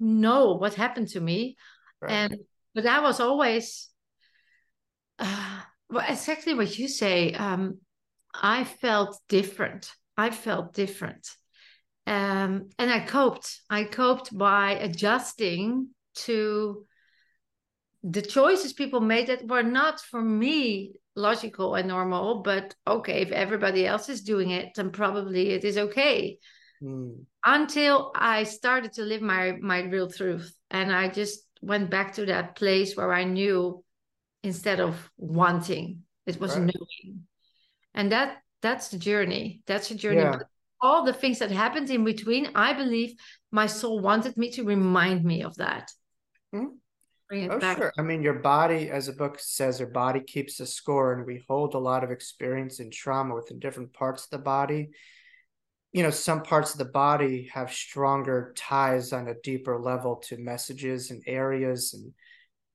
[0.00, 1.56] know what happened to me.
[2.00, 2.10] Right.
[2.10, 2.38] And,
[2.74, 3.88] but I was always,
[5.18, 7.32] uh, well, exactly what you say.
[7.34, 7.78] Um,
[8.34, 9.90] I felt different.
[10.16, 11.28] I felt different.
[12.06, 13.60] Um, and I coped.
[13.68, 15.88] I coped by adjusting
[16.26, 16.86] to
[18.02, 23.32] the choices people made that were not for me logical and normal, but okay, if
[23.32, 26.38] everybody else is doing it, then probably it is okay.
[26.82, 27.24] Mm.
[27.44, 30.54] Until I started to live my my real truth.
[30.70, 33.82] And I just went back to that place where I knew
[34.42, 36.02] instead of wanting.
[36.26, 36.66] It was right.
[36.66, 37.26] knowing.
[37.94, 39.62] And that that's the journey.
[39.66, 40.20] That's the journey.
[40.20, 40.38] Yeah.
[40.82, 43.14] all the things that happened in between, I believe
[43.50, 45.90] my soul wanted me to remind me of that.
[46.54, 46.76] Mm.
[47.32, 47.78] Oh, back.
[47.78, 47.92] sure.
[47.98, 51.44] I mean, your body, as a book says, your body keeps a score, and we
[51.48, 54.90] hold a lot of experience and trauma within different parts of the body.
[55.92, 60.36] You know, some parts of the body have stronger ties on a deeper level to
[60.36, 62.12] messages and areas and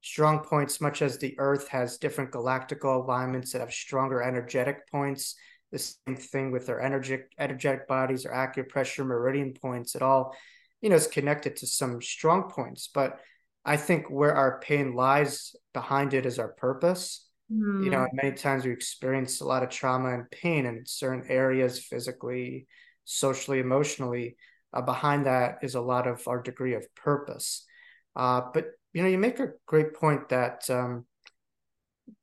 [0.01, 5.35] strong points, much as the Earth has different galactical alignments that have stronger energetic points.
[5.71, 9.95] The same thing with their energetic energetic bodies or acupressure meridian points.
[9.95, 10.35] It all,
[10.81, 12.89] you know, is connected to some strong points.
[12.93, 13.19] But
[13.63, 17.27] I think where our pain lies behind it is our purpose.
[17.51, 17.83] Mm.
[17.83, 18.15] You know, hmm.
[18.15, 22.67] many times we experience a lot of trauma and pain in certain areas, physically,
[23.03, 24.37] socially, emotionally.
[24.73, 27.65] Uh, behind that is a lot of our degree of purpose.
[28.15, 31.05] Uh, but you know, you make a great point that um,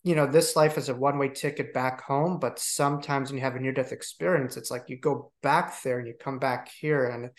[0.03, 3.57] you know this life is a one-way ticket back home, but sometimes when you have
[3.57, 7.31] a near-death experience, it's like you go back there and you come back here, and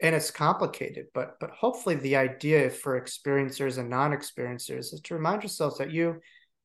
[0.00, 1.06] and it's complicated.
[1.14, 6.20] But but hopefully, the idea for experiencers and non-experiencers is to remind yourselves that you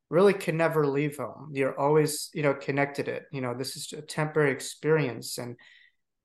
[0.10, 1.50] really can never leave home.
[1.54, 3.08] You're always you know connected.
[3.08, 5.56] It you know this is a temporary experience and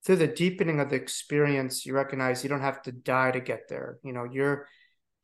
[0.07, 3.69] through the deepening of the experience, you recognize you don't have to die to get
[3.69, 3.99] there.
[4.05, 4.69] You know, you're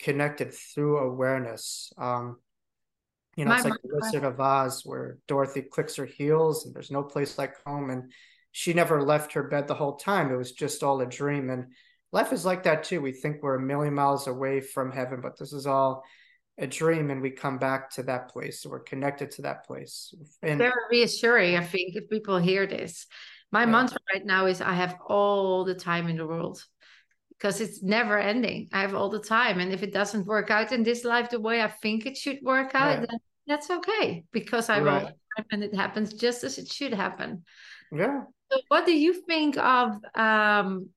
[0.00, 1.92] connected through awareness.
[1.96, 2.38] Um,
[3.36, 6.74] you know, My it's like the Wizard of Oz, where Dorothy clicks her heels, and
[6.74, 8.12] there's no place like home, and
[8.52, 10.30] she never left her bed the whole time.
[10.30, 11.72] It was just all a dream, and
[12.12, 13.00] life is like that too.
[13.00, 16.04] We think we're a million miles away from heaven, but this is all
[16.58, 18.60] a dream, and we come back to that place.
[18.60, 20.14] So we're connected to that place.
[20.42, 23.06] And very reassuring, I think, if people hear this.
[23.50, 23.70] My yeah.
[23.70, 26.64] mantra right now is I have all the time in the world
[27.30, 28.68] because it's never ending.
[28.72, 29.60] I have all the time.
[29.60, 32.38] And if it doesn't work out in this life the way I think it should
[32.42, 33.08] work out, right.
[33.08, 35.02] then that's okay because I right.
[35.36, 37.44] time and it happens just as it should happen.
[37.90, 38.22] Yeah.
[38.52, 40.90] So what do you think of um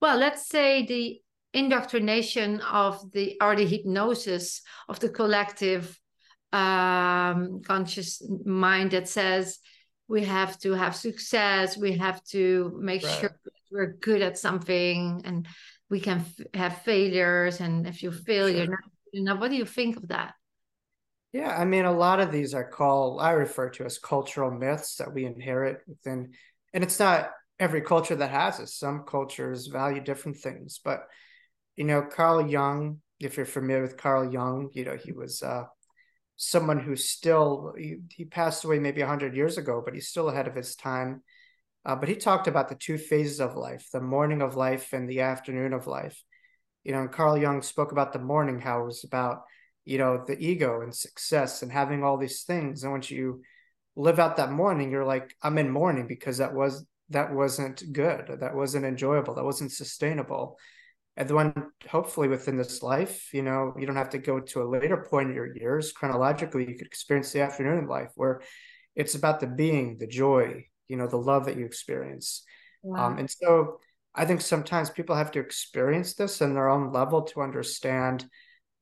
[0.00, 1.20] well, let's say the
[1.52, 5.98] indoctrination of the or the hypnosis of the collective
[6.52, 9.58] um conscious mind that says
[10.08, 13.20] we have to have success we have to make right.
[13.20, 13.30] sure
[13.72, 15.46] we're good at something and
[15.90, 16.24] we can
[16.54, 18.56] have failures and if you fail sure.
[18.56, 20.34] you're not you know what do you think of that
[21.32, 24.96] yeah i mean a lot of these are called i refer to as cultural myths
[24.96, 26.32] that we inherit within
[26.76, 31.00] and it's not every culture that has it some cultures value different things but
[31.74, 35.64] you know carl jung if you're familiar with carl jung you know he was uh
[36.36, 40.46] someone who still he, he passed away maybe 100 years ago but he's still ahead
[40.46, 41.22] of his time.
[41.84, 45.08] Uh, but he talked about the two phases of life the morning of life and
[45.08, 46.22] the afternoon of life.
[46.84, 49.42] You know and carl jung spoke about the morning how it was about
[49.84, 52.82] you know the ego and success and having all these things.
[52.82, 53.42] And once you
[53.96, 58.36] live out that morning you're like i'm in mourning because that was that wasn't good
[58.40, 60.58] that wasn't enjoyable that wasn't sustainable.
[61.18, 61.54] And then
[61.88, 65.30] hopefully within this life you know you don't have to go to a later point
[65.30, 68.42] in your years chronologically you could experience the afternoon of life where
[68.94, 72.44] it's about the being the joy you know the love that you experience.
[72.84, 73.06] Um, wow.
[73.06, 73.80] um, and so
[74.14, 78.26] i think sometimes people have to experience this in their own level to understand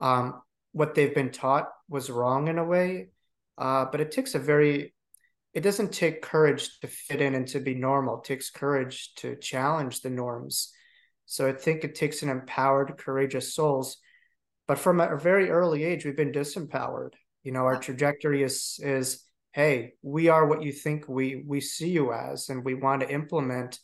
[0.00, 3.08] um, what they've been taught was wrong in a way.
[3.56, 4.93] Uh, but it takes a very
[5.54, 9.36] it doesn't take courage to fit in and to be normal it takes courage to
[9.36, 10.72] challenge the norms
[11.26, 13.96] so I think it takes an empowered, courageous souls.
[14.66, 17.12] But from a very early age, we've been disempowered.
[17.42, 21.90] You know, our trajectory is is hey, we are what you think we we see
[21.90, 23.78] you as, and we want to implement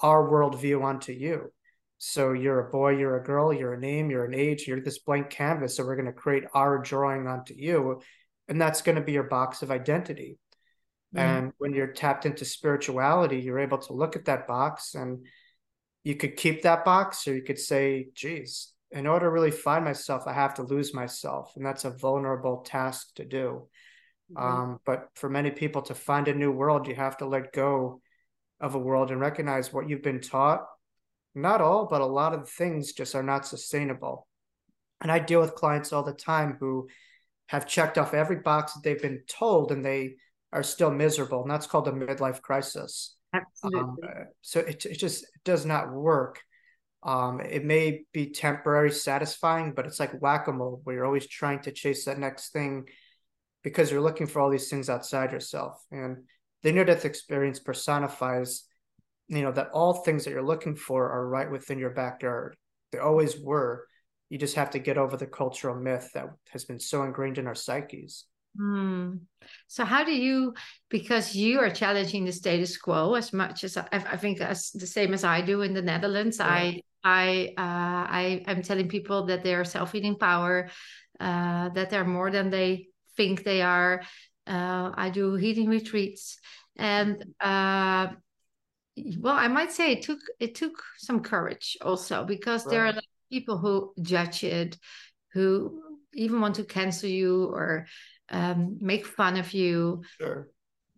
[0.00, 1.52] our worldview onto you.
[1.98, 4.98] So you're a boy, you're a girl, you're a name, you're an age, you're this
[4.98, 5.76] blank canvas.
[5.76, 8.02] So we're going to create our drawing onto you,
[8.48, 10.38] and that's going to be your box of identity.
[11.16, 15.26] And when you're tapped into spirituality, you're able to look at that box and
[16.02, 19.84] you could keep that box or you could say geez in order to really find
[19.84, 21.52] myself, I have to lose myself.
[21.56, 23.66] And that's a vulnerable task to do.
[24.32, 24.42] Mm-hmm.
[24.42, 28.00] Um, but for many people to find a new world, you have to let go
[28.60, 30.64] of a world and recognize what you've been taught.
[31.34, 34.28] Not all, but a lot of things just are not sustainable.
[35.00, 36.88] And I deal with clients all the time who
[37.48, 40.14] have checked off every box that they've been told and they
[40.54, 41.42] are still miserable.
[41.42, 43.16] And that's called a midlife crisis.
[43.34, 44.08] Absolutely.
[44.08, 46.40] Um, so it, it just does not work.
[47.02, 51.72] Um, it may be temporary satisfying, but it's like whack-a-mole where you're always trying to
[51.72, 52.88] chase that next thing
[53.62, 55.82] because you're looking for all these things outside yourself.
[55.90, 56.24] And
[56.62, 58.64] the near death experience personifies,
[59.28, 62.56] you know, that all things that you're looking for are right within your backyard.
[62.92, 63.86] They always were.
[64.30, 67.46] You just have to get over the cultural myth that has been so ingrained in
[67.46, 68.24] our psyches.
[68.56, 69.16] Hmm.
[69.66, 70.54] So how do you,
[70.88, 74.86] because you are challenging the status quo as much as I, I think as the
[74.86, 76.38] same as I do in the Netherlands.
[76.38, 76.46] Yeah.
[76.46, 80.70] I I uh, I am telling people that they are self-healing power,
[81.20, 84.02] uh, that they're more than they think they are.
[84.46, 86.38] Uh, I do healing retreats,
[86.76, 88.08] and uh,
[89.18, 92.70] well, I might say it took it took some courage also because right.
[92.70, 92.94] there are
[93.30, 94.78] people who judge it,
[95.32, 95.82] who
[96.14, 97.86] even want to cancel you or
[98.30, 100.02] um, make fun of you.
[100.18, 100.48] Sure.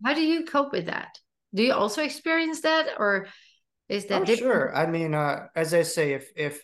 [0.03, 1.19] How do you cope with that?
[1.53, 3.27] Do you also experience that, or
[3.89, 4.21] is that?
[4.21, 4.53] Oh, different?
[4.53, 4.75] sure.
[4.75, 6.61] I mean, uh, as I say, if if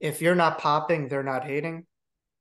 [0.00, 1.86] if you're not popping, they're not hating.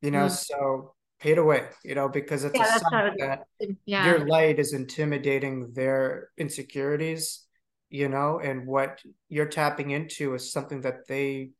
[0.02, 0.32] You know, mm.
[0.32, 1.68] so hate away.
[1.84, 3.44] You know, because it's yeah, a sign that
[3.86, 4.06] yeah.
[4.06, 7.46] your light is intimidating their insecurities.
[7.90, 11.52] You know, and what you're tapping into is something that they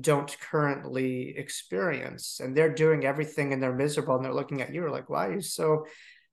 [0.00, 4.90] don't currently experience and they're doing everything and they're miserable and they're looking at you
[4.90, 5.86] like why are you so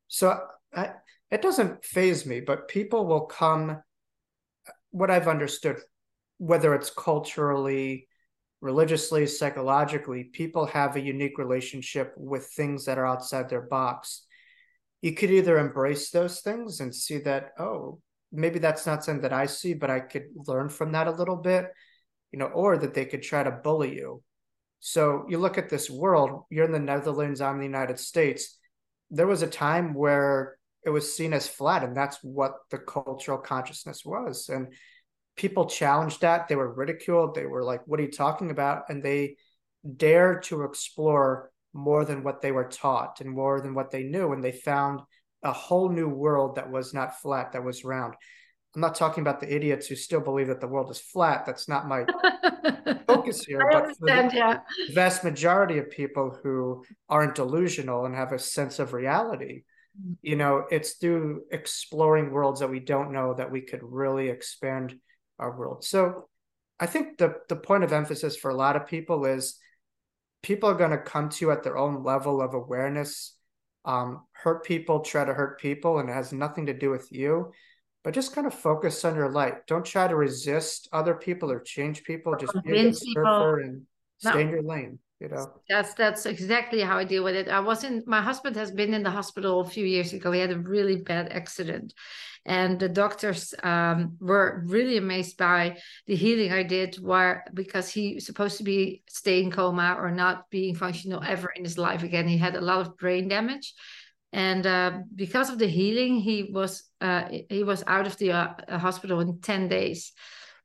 [0.08, 0.40] so
[0.74, 0.92] I,
[1.30, 3.82] it doesn't faze me but people will come
[4.90, 5.78] what i've understood
[6.38, 8.08] whether it's culturally
[8.62, 14.26] religiously psychologically people have a unique relationship with things that are outside their box.
[15.02, 18.00] You could either embrace those things and see that oh
[18.32, 21.36] maybe that's not something that i see but i could learn from that a little
[21.36, 21.66] bit
[22.32, 24.24] you know, or that they could try to bully you.
[24.80, 28.58] So you look at this world, you're in the Netherlands, I'm in the United States.
[29.10, 33.38] There was a time where it was seen as flat, and that's what the cultural
[33.38, 34.50] consciousness was.
[34.50, 34.74] And
[35.36, 36.48] people challenged that.
[36.48, 37.36] They were ridiculed.
[37.36, 38.84] They were like, What are you talking about?
[38.90, 39.38] And they
[39.98, 44.34] dared to explore more than what they were taught and more than what they knew.
[44.34, 45.02] And they found
[45.44, 48.16] a whole new world that was not flat, that was round.
[48.74, 51.46] I'm not talking about the idiots who still believe that the world is flat.
[51.46, 52.06] That's not my
[53.08, 53.62] focus here.
[53.70, 54.60] I understand, the yeah.
[54.94, 59.64] vast majority of people who aren't delusional and have a sense of reality,
[60.00, 60.16] mm.
[60.22, 64.96] you know, it's through exploring worlds that we don't know that we could really expand
[65.38, 65.84] our world.
[65.84, 66.30] So
[66.80, 69.60] I think the the point of emphasis for a lot of people is
[70.44, 73.36] people are going to come to you at their own level of awareness.
[73.84, 77.52] Um, hurt people try to hurt people, and it has nothing to do with you
[78.04, 79.68] but just kind of focus on your light.
[79.68, 82.36] Don't try to resist other people or change people.
[82.36, 83.84] Just be a surfer and
[84.18, 84.40] stay no.
[84.40, 85.00] in your lane.
[85.20, 85.52] You know.
[85.70, 87.48] That's that's exactly how I deal with it.
[87.48, 88.08] I wasn't.
[88.08, 90.32] My husband has been in the hospital a few years ago.
[90.32, 91.94] He had a really bad accident,
[92.44, 96.96] and the doctors um, were really amazed by the healing I did.
[96.96, 101.64] Where because he was supposed to be staying coma or not being functional ever in
[101.66, 102.28] his life again.
[102.28, 103.76] He had a lot of brain damage
[104.34, 108.80] and uh, because of the healing he was uh, he was out of the uh,
[108.80, 110.14] hospital in 10 days.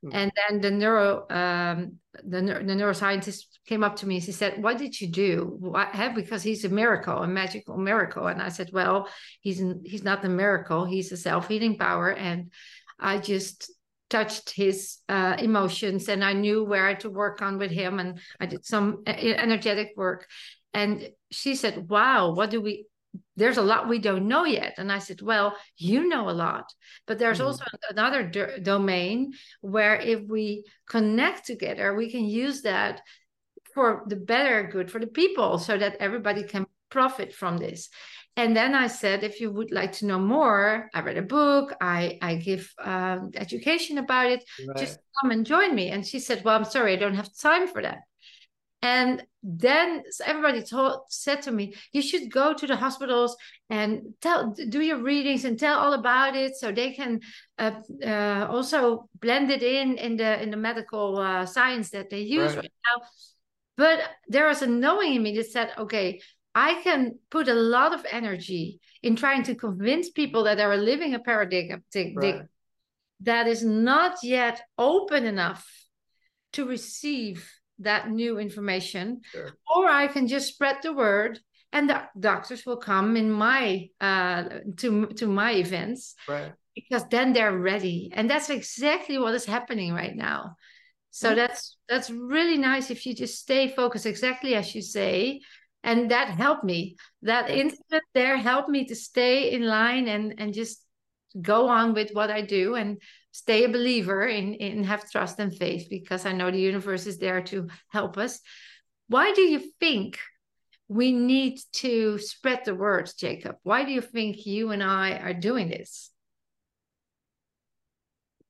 [0.05, 0.11] Mm.
[0.13, 4.63] and then the neuro um, the, the neuroscientist came up to me and he said
[4.63, 5.57] what did you do?
[5.59, 8.27] What, because he's a miracle a magical miracle.
[8.27, 9.09] And i said well
[9.41, 10.85] he's he's not the miracle.
[10.85, 12.13] He's a self-healing power.
[12.13, 12.53] And
[13.01, 13.73] i just
[14.11, 18.47] touched his uh, emotions and i knew where to work on with him and i
[18.47, 20.27] did some uh, energetic work.
[20.75, 22.87] And she said wow what do we
[23.37, 24.75] there's a lot we don't know yet.
[24.79, 26.73] And I said, well, you know a lot,
[27.07, 32.63] but there's mm also another d- domain where if we connect together, we can use
[32.63, 33.01] that
[33.75, 37.89] for the better good for the people so that everybody can profit from this.
[38.37, 41.75] And then I said, if you would like to know more, I read a book,
[41.81, 44.77] I, I give um, education about it, right.
[44.77, 45.89] just come and join me.
[45.89, 48.01] And she said, well, I'm sorry, I don't have time for that.
[48.87, 49.89] And then
[50.25, 53.37] everybody told said to me, you should go to the hospitals
[53.69, 53.89] and
[54.21, 57.21] tell do your readings and tell all about it so they can
[57.59, 57.75] uh,
[58.13, 62.53] uh, also blend it in in the in the medical uh, science that they use
[62.55, 62.65] right.
[62.65, 62.97] right now.
[63.77, 66.21] But there was a knowing in me that said, okay,
[66.55, 70.77] I can put a lot of energy in trying to convince people that they are
[70.93, 71.83] living a paradigm
[72.15, 72.43] right.
[73.31, 75.65] that is not yet open enough
[76.53, 79.53] to receive that new information, Sure.
[79.75, 81.41] or I can just spread the word,
[81.73, 84.45] and the doctors will come in my uh,
[84.79, 86.53] to to my events Right.
[86.75, 90.57] because then they're ready, and that's exactly what is happening right now.
[91.11, 91.37] So Mm.
[91.37, 95.41] that's that's really nice if you just stay focused exactly as you say,
[95.83, 96.97] and that helped me.
[97.23, 97.57] That Yeah.
[97.57, 100.83] incident there helped me to stay in line and and just
[101.43, 102.99] go on with what I do and
[103.37, 107.19] stay a believer in in have trust and faith because I know the universe is
[107.19, 108.41] there to help us.
[109.09, 110.19] Why do you think
[110.89, 113.57] we need to spread the word, Jacob?
[113.63, 116.11] Why do you think you and I are doing this?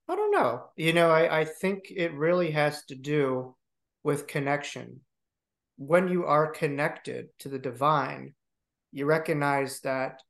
[0.09, 0.67] I don't know.
[0.77, 3.57] You know, I, I think it really has to do
[4.05, 5.01] with connection.
[5.79, 8.35] When you are connected to the divine,
[8.93, 10.23] you recognize that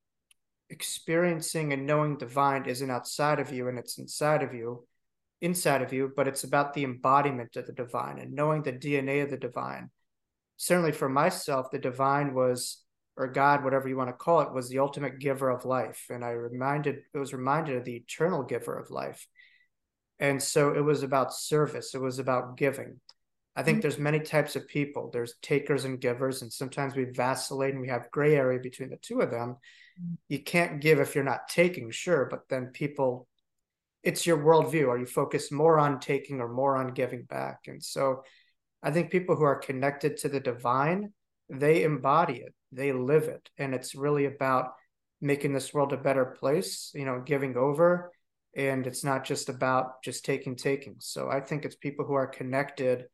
[0.69, 4.87] experiencing and knowing divine isn't outside of you and it's inside of you,
[5.41, 9.23] inside of you, but it's about the embodiment of the divine and knowing the DNA
[9.23, 9.91] of the divine.
[10.57, 12.83] Certainly for myself, the divine was,
[13.17, 16.07] or God, whatever you want to call it, was the ultimate giver of life.
[16.11, 19.27] And I reminded, it was reminded of the eternal giver of life.
[20.19, 23.01] And so it was about service, it was about giving.
[23.55, 23.83] I think Mhm.
[23.83, 25.11] there's many types of people.
[25.11, 28.99] There's takers and givers, and sometimes we vacillate and we have gray area between the
[28.99, 29.57] two of them.
[30.29, 33.29] You can't give if you're not taking, sure, but then people,
[34.03, 34.89] it's your worldview.
[34.89, 37.61] Are you focused more on taking or more on giving back?
[37.67, 38.23] And so
[38.83, 41.13] I think people who are connected to the divine,
[41.49, 43.49] they embody it, they live it.
[43.57, 44.73] And it's really about
[45.21, 48.13] making this world a better place, you know, giving over.
[48.55, 50.97] And it's not just about just taking, taking.
[50.99, 53.05] So I think it's people who are connected.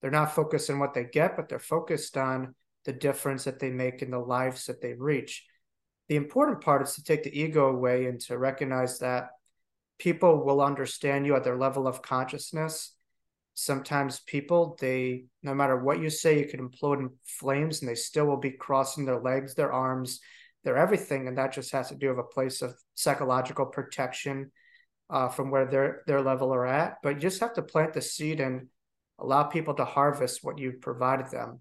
[0.00, 3.70] They're not focused on what they get, but they're focused on the difference that they
[3.70, 5.44] make in the lives that they reach.
[6.08, 9.30] The important part is to take the ego away and to recognize that
[9.98, 12.92] people will understand you at their level of consciousness.
[13.54, 17.94] Sometimes people they no matter what you say you could implode in flames and they
[17.94, 20.20] still will be crossing their legs their arms
[20.66, 21.28] their everything.
[21.28, 24.50] And that just has to do with a place of psychological protection
[25.08, 26.96] uh, from where their their level are at.
[27.02, 28.66] But you just have to plant the seed and
[29.18, 31.60] allow people to harvest what you've provided them.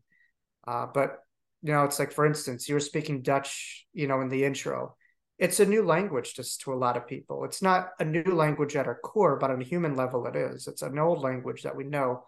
[0.68, 1.20] Uh, but
[1.66, 4.96] you know it's like for instance you were speaking dutch you know in the intro
[5.38, 7.44] it's a new language just to a lot of people.
[7.44, 10.68] It's not a new language at our core, but on a human level, it is.
[10.68, 12.24] It's an old language that we know.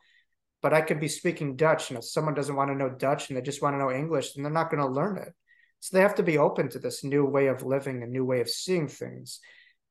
[0.61, 3.37] But I could be speaking Dutch, and if someone doesn't want to know Dutch and
[3.37, 5.33] they just want to know English, then they're not going to learn it.
[5.79, 8.41] So they have to be open to this new way of living, a new way
[8.41, 9.39] of seeing things.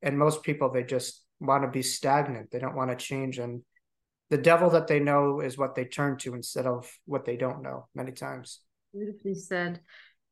[0.02, 2.50] And most people, they just want to be stagnant.
[2.50, 3.38] They don't want to change.
[3.38, 3.62] And
[4.28, 7.62] the devil that they know is what they turn to instead of what they don't
[7.62, 8.60] know many times.
[8.96, 9.80] Beautifully said.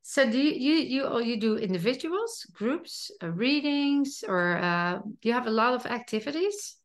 [0.03, 5.33] So do you you you, you do individuals, groups, uh, readings, or uh, do you
[5.33, 6.77] have a lot of activities?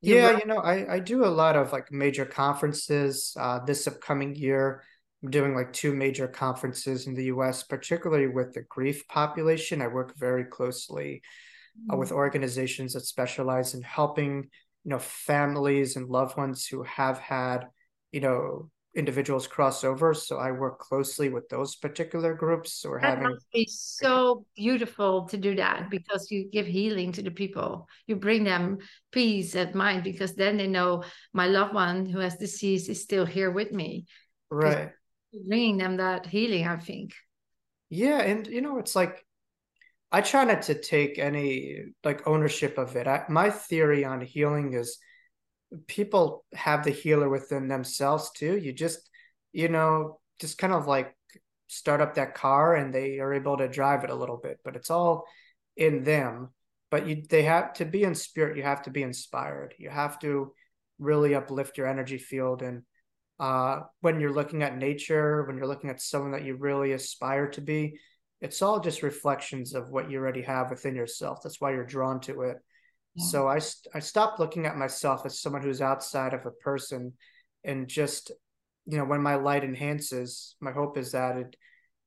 [0.00, 3.34] You Yeah, you know, I, I do a lot of like major conferences.
[3.38, 4.82] Uh, this upcoming year,
[5.22, 9.80] I'm doing like two major conferences in the US, particularly with the grief population.
[9.80, 11.22] I work very closely
[11.92, 14.50] uh, with organizations that specialize in helping,
[14.84, 17.68] you know, families and loved ones who have had,
[18.12, 20.14] you know, individuals cross over.
[20.14, 22.74] So I work closely with those particular groups.
[22.74, 27.12] So we're That having must be so beautiful to do that because you give healing
[27.12, 27.88] to the people.
[28.06, 28.78] You bring them
[29.10, 33.26] peace at mind because then they know my loved one who has disease is still
[33.26, 34.06] here with me.
[34.50, 34.92] right.
[35.48, 37.12] Bringing them that healing, I think.
[37.90, 39.24] Yeah, and you know, it's like
[40.12, 43.06] I try not to take any like ownership of it.
[43.06, 44.98] I, my theory on healing is
[45.86, 48.56] people have the healer within themselves too.
[48.56, 49.08] You just,
[49.52, 51.14] you know, just kind of like
[51.68, 54.76] start up that car and they are able to drive it a little bit, but
[54.76, 55.24] it's all
[55.76, 56.50] in them.
[56.90, 59.74] But you they have to be in spirit, you have to be inspired.
[59.78, 60.52] You have to
[60.98, 62.82] really uplift your energy field and
[63.40, 67.48] uh when you're looking at nature, when you're looking at someone that you really aspire
[67.48, 67.98] to be,
[68.40, 71.40] it's all just reflections of what you already have within yourself.
[71.42, 72.58] That's why you're drawn to it.
[73.14, 73.24] Yeah.
[73.26, 73.60] So I
[73.94, 77.12] I stopped looking at myself as someone who's outside of a person,
[77.62, 78.32] and just
[78.86, 81.56] you know when my light enhances, my hope is that it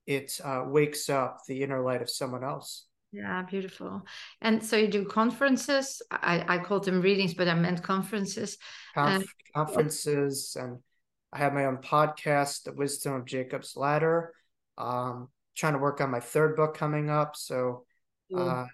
[0.05, 2.85] it uh, wakes up the inner light of someone else.
[3.11, 4.03] Yeah, beautiful.
[4.41, 6.01] And so you do conferences.
[6.11, 8.57] I, I called them readings, but I meant conferences.
[8.93, 10.79] Conf- conferences, and
[11.31, 14.33] I have my own podcast, The Wisdom of Jacob's Ladder.
[14.77, 17.85] Um, trying to work on my third book coming up, so.
[18.35, 18.65] Uh,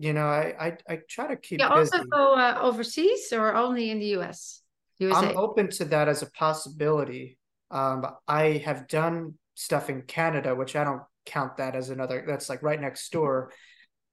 [0.00, 1.92] you know, I, I I try to keep You busy.
[1.92, 4.62] also go uh, overseas or only in the US?
[4.98, 5.28] USA.
[5.28, 7.38] I'm open to that as a possibility.
[7.70, 12.24] Um, I have done stuff in Canada, which I don't count that as another.
[12.26, 13.52] That's like right next door.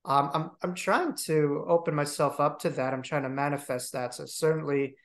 [0.03, 2.93] Um, I'm I'm trying to open myself up to that.
[2.93, 4.13] I'm trying to manifest that.
[4.13, 4.95] So certainly,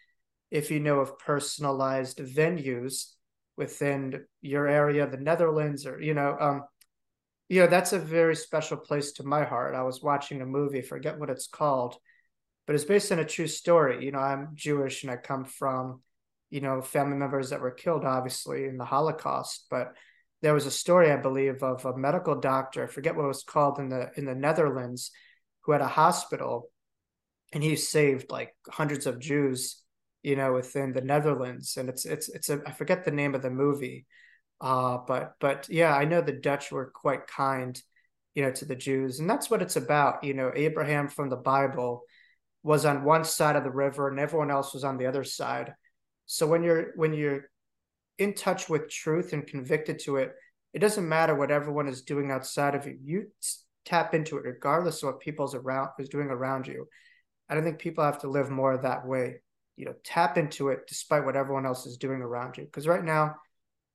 [0.51, 3.13] if you know of personalized venues
[3.57, 6.63] within your area, the Netherlands, or you know, um,
[7.53, 9.75] you know, that's a very special place to my heart.
[9.75, 11.97] I was watching a movie, forget what it's called,
[12.67, 14.03] but it's based on a true story.
[14.07, 16.01] You know, I'm Jewish and I come from,
[16.49, 19.67] you know, family members that were killed, obviously, in the Holocaust.
[19.71, 19.93] But
[20.41, 23.45] there was a story, I believe, of a medical doctor, I forget what it was
[23.45, 25.11] called in the in the Netherlands,
[25.65, 26.71] who had a hospital
[27.53, 29.83] and he saved like hundreds of Jews,
[30.23, 31.77] you know, within the Netherlands.
[31.77, 34.07] And it's it's it's a I forget the name of the movie
[34.63, 37.81] uh, but but yeah, I know the Dutch were quite kind,
[38.35, 40.23] you know, to the Jews, and that's what it's about.
[40.23, 42.03] You know, Abraham from the Bible
[42.63, 45.75] was on one side of the river, and everyone else was on the other side.
[46.27, 47.51] So when you're when you're
[48.19, 50.33] in touch with truth and convicted to it,
[50.73, 52.97] it doesn't matter what everyone is doing outside of you.
[53.03, 53.27] You
[53.85, 56.87] tap into it regardless of what people's around is doing around you.
[57.49, 59.41] I don't think people have to live more that way.
[59.77, 62.65] You know, tap into it despite what everyone else is doing around you.
[62.65, 63.35] Because right now,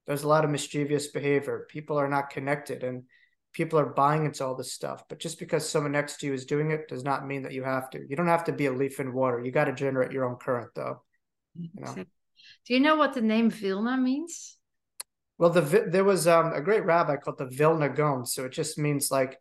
[0.07, 1.67] there's a lot of mischievous behavior.
[1.69, 3.03] People are not connected and
[3.51, 5.03] people are buying into all this stuff.
[5.09, 7.63] But just because someone next to you is doing it does not mean that you
[7.63, 8.05] have to.
[8.07, 9.41] You don't have to be a leaf in water.
[9.43, 11.03] You got to generate your own current, though.
[11.59, 11.93] You know?
[11.93, 14.57] Do you know what the name Vilna means?
[15.37, 18.77] Well, the there was um, a great rabbi called the Vilna Gaon, so it just
[18.77, 19.37] means like,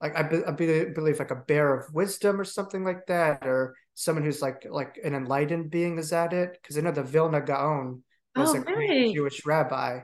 [0.00, 3.74] like I, be, I believe like a bear of wisdom or something like that, or
[3.94, 5.98] someone who's like like an enlightened being.
[5.98, 6.58] Is that it?
[6.60, 8.04] Because I know the Vilna Gaon
[8.36, 10.00] was oh, a great Jewish rabbi,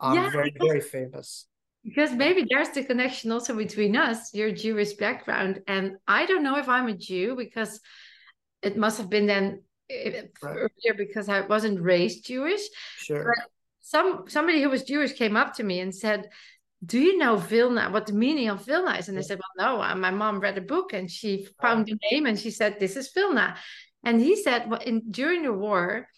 [0.00, 1.46] um, yeah, very very famous.
[1.84, 6.56] Because maybe there's the connection also between us, your Jewish background, and I don't know
[6.56, 7.80] if I'm a Jew because
[8.62, 10.56] it must have been then eh, right.
[10.56, 12.62] earlier because I wasn't raised Jewish.
[12.98, 13.24] Sure.
[13.24, 16.30] But some somebody who was Jewish came up to me and said,
[16.84, 17.90] "Do you know Vilna?
[17.90, 19.96] What the meaning of Vilna is?" And I said, "Well, no.
[19.96, 23.12] My mom read a book and she found the name and she said this is
[23.12, 23.56] Vilna."
[24.04, 26.08] And he said, "Well, in during the war."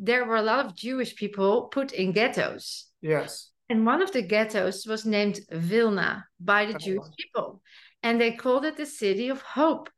[0.00, 2.86] There were a lot of Jewish people put in ghettos.
[3.02, 3.50] Yes.
[3.68, 6.78] And one of the ghettos was named Vilna by the oh.
[6.78, 7.62] Jewish people.
[8.02, 9.90] And they called it the city of hope.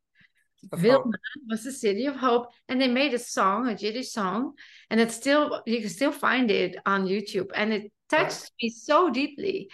[0.72, 1.14] Of Vilna hope.
[1.48, 2.48] was the city of hope.
[2.68, 4.54] And they made a song, a Yiddish song.
[4.90, 7.50] And it's still, you can still find it on YouTube.
[7.54, 8.50] And it touched right.
[8.60, 9.70] me so deeply.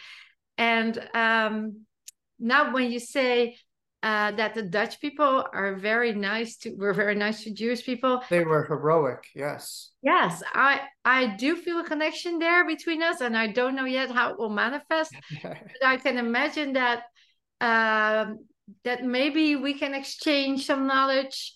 [0.59, 1.87] And um,
[2.39, 3.57] now when you say
[4.03, 8.23] uh, that the Dutch people are very nice to were very nice to Jewish people.
[8.31, 9.91] They were heroic, yes.
[10.03, 14.11] Yes, I I do feel a connection there between us, and I don't know yet
[14.11, 15.13] how it will manifest.
[15.43, 17.03] but I can imagine that
[17.61, 18.47] um,
[18.85, 21.55] that maybe we can exchange some knowledge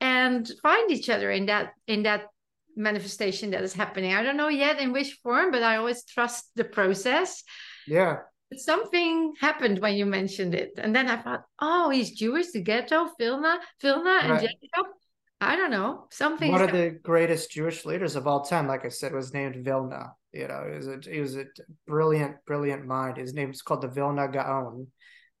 [0.00, 2.28] and find each other in that in that
[2.74, 4.14] manifestation that is happening.
[4.14, 7.44] I don't know yet in which form, but I always trust the process.
[7.86, 8.20] Yeah
[8.58, 10.72] something happened when you mentioned it.
[10.76, 14.40] And then I thought, oh, he's Jewish, the ghetto, Vilna, Vilna, and.
[14.40, 14.86] Jacob.
[15.40, 16.06] I don't know.
[16.12, 16.52] Something.
[16.52, 20.12] One of the greatest Jewish leaders of all time, like I said, was named Vilna.
[20.32, 21.46] You know, he was a, he was a
[21.86, 23.16] brilliant, brilliant mind.
[23.16, 24.86] His name is called the Vilna Gaon.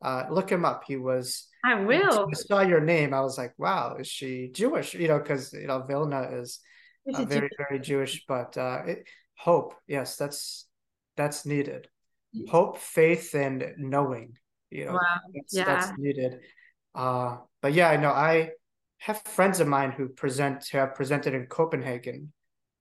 [0.04, 0.82] Uh, look him up.
[0.88, 1.46] He was.
[1.64, 2.26] I will.
[2.28, 3.14] I saw your name.
[3.14, 4.92] I was like, wow, is she Jewish?
[4.92, 6.58] You know, because you know Vilna is
[7.14, 7.52] uh, very, Jewish?
[7.58, 8.24] very Jewish.
[8.26, 9.06] But uh, it,
[9.36, 10.66] hope, yes, that's
[11.16, 11.86] that's needed
[12.48, 14.36] hope, faith, and knowing.
[14.70, 15.18] You know, wow.
[15.34, 15.64] that's, yeah.
[15.64, 16.40] that's needed.
[16.94, 18.50] Uh, but yeah, I know I
[18.98, 22.32] have friends of mine who present who have presented in Copenhagen,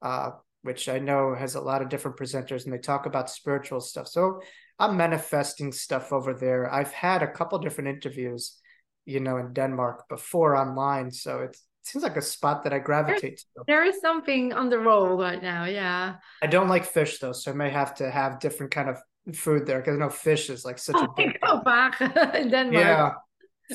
[0.02, 0.32] uh,
[0.62, 4.08] which I know has a lot of different presenters, and they talk about spiritual stuff.
[4.08, 4.42] So
[4.80, 6.72] I'm manifesting stuff over there.
[6.74, 8.58] I've had a couple different interviews,
[9.06, 11.12] you know, in Denmark before online.
[11.12, 13.64] So it's it seems like a spot that I gravitate to.
[13.66, 16.18] There is something on the roll right now, yeah.
[16.44, 19.02] I don't like fish though, so I may have to have different kind of
[19.34, 21.40] food there because I know fish is like such oh, a big.
[21.46, 22.02] Go back
[22.36, 22.74] in Denmark.
[22.74, 23.12] Yeah,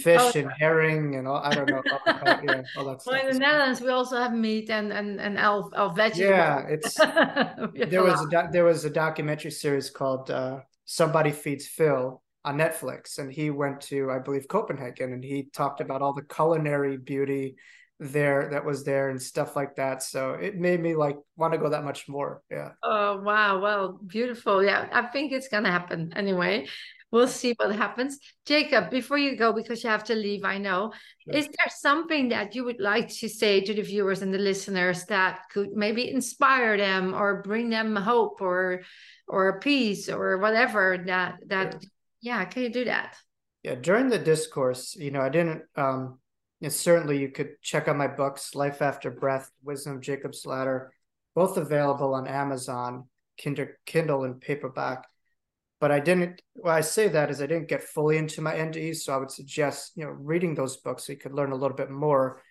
[0.01, 0.39] fish oh.
[0.39, 1.39] and herring and all.
[1.39, 1.83] I don't know.
[1.91, 2.01] all,
[2.45, 5.67] yeah, all that well, in the Netherlands, we also have meat and and and elf,
[5.75, 6.31] elf vegetables.
[6.31, 11.67] Yeah, it's there was a do- there was a documentary series called uh, "Somebody Feeds
[11.67, 16.13] Phil" on Netflix, and he went to I believe Copenhagen, and he talked about all
[16.13, 17.57] the culinary beauty
[17.99, 20.03] there that was there and stuff like that.
[20.03, 22.43] So it made me like want to go that much more.
[22.51, 22.73] Yeah.
[22.83, 23.61] Oh wow.
[23.61, 24.63] Well beautiful.
[24.63, 26.13] Yeah i think it's gonna happen.
[26.17, 26.67] Anyway
[27.13, 28.19] we'll see what happens.
[28.45, 30.93] Jacob before you go because you have to leave i know
[31.25, 31.35] sure.
[31.35, 35.05] is there something that you would like to say to the viewers and the listeners
[35.07, 38.83] that could maybe inspire them or bring them hope or
[39.27, 41.81] or peace or whatever that that sure.
[42.21, 43.17] yeah can you do that?
[43.63, 46.19] Yeah during the discourse you know i didn't um
[46.63, 50.93] and certainly you could check out my books, Life After Breath, Wisdom of Jacob's Ladder,
[51.35, 53.05] both available on Amazon,
[53.37, 55.07] Kindle, and paperback.
[55.79, 58.97] But I didn't, why I say that is I didn't get fully into my NDE.
[58.97, 61.77] So I would suggest, you know, reading those books so you could learn a little
[61.77, 62.43] bit more.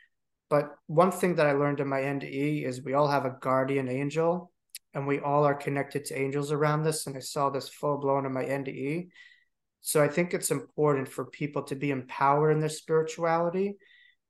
[0.50, 3.90] But one thing that I learned in my NDE is we all have a guardian
[3.90, 4.52] angel
[4.94, 7.08] and we all are connected to angels around this.
[7.08, 9.08] And I saw this full blown in my NDE.
[9.82, 13.78] So I think it's important for people to be empowered in their spirituality.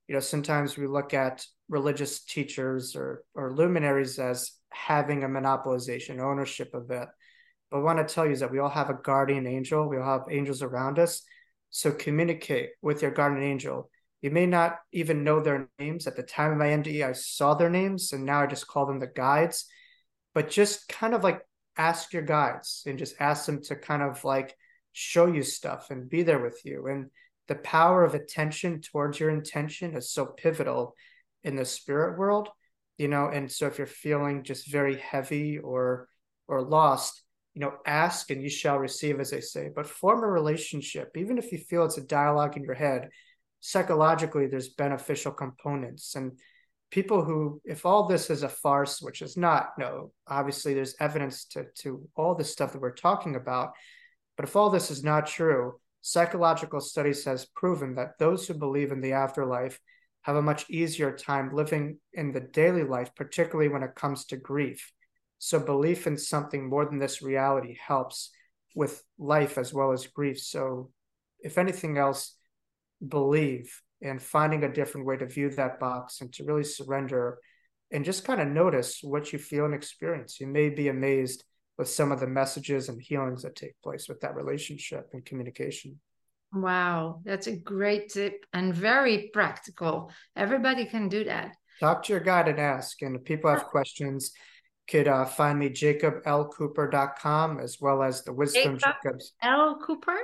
[0.07, 6.19] You know, sometimes we look at religious teachers or, or luminaries as having a monopolization,
[6.19, 7.07] ownership of it.
[7.71, 9.89] But I want to tell you is that we all have a guardian angel.
[9.89, 11.23] We all have angels around us.
[11.69, 13.89] So communicate with your guardian angel.
[14.21, 16.07] You may not even know their names.
[16.07, 18.85] At the time of my NDE, I saw their names, and now I just call
[18.85, 19.65] them the guides.
[20.33, 21.41] But just kind of like
[21.77, 24.55] ask your guides and just ask them to kind of like
[24.93, 26.87] show you stuff and be there with you.
[26.87, 27.09] And
[27.47, 30.95] the power of attention towards your intention is so pivotal
[31.43, 32.49] in the spirit world,
[32.97, 33.27] you know.
[33.27, 36.07] And so if you're feeling just very heavy or
[36.47, 37.23] or lost,
[37.53, 39.69] you know, ask and you shall receive, as they say.
[39.73, 43.09] But form a relationship, even if you feel it's a dialogue in your head.
[43.61, 46.33] Psychologically, there's beneficial components and
[46.91, 51.45] people who if all this is a farce which is not no obviously there's evidence
[51.45, 53.71] to to all the stuff that we're talking about
[54.37, 55.73] but if all this is not true
[56.05, 59.79] psychological studies has proven that those who believe in the afterlife
[60.21, 64.37] have a much easier time living in the daily life particularly when it comes to
[64.37, 64.91] grief
[65.37, 68.31] so belief in something more than this reality helps
[68.73, 70.39] with life as well as grief.
[70.39, 70.91] So
[71.39, 72.35] if anything else,
[73.05, 77.37] believe and finding a different way to view that box and to really surrender
[77.91, 80.39] and just kind of notice what you feel and experience.
[80.39, 81.43] You may be amazed
[81.77, 85.99] with some of the messages and healings that take place with that relationship and communication.
[86.53, 90.11] Wow, that's a great tip and very practical.
[90.35, 91.55] Everybody can do that.
[91.79, 93.01] Talk to your guide and ask.
[93.01, 94.31] And if people have questions,
[94.87, 100.17] could uh, find me jacoblcooper.com as well as the wisdom Jacob Jacob's L Cooper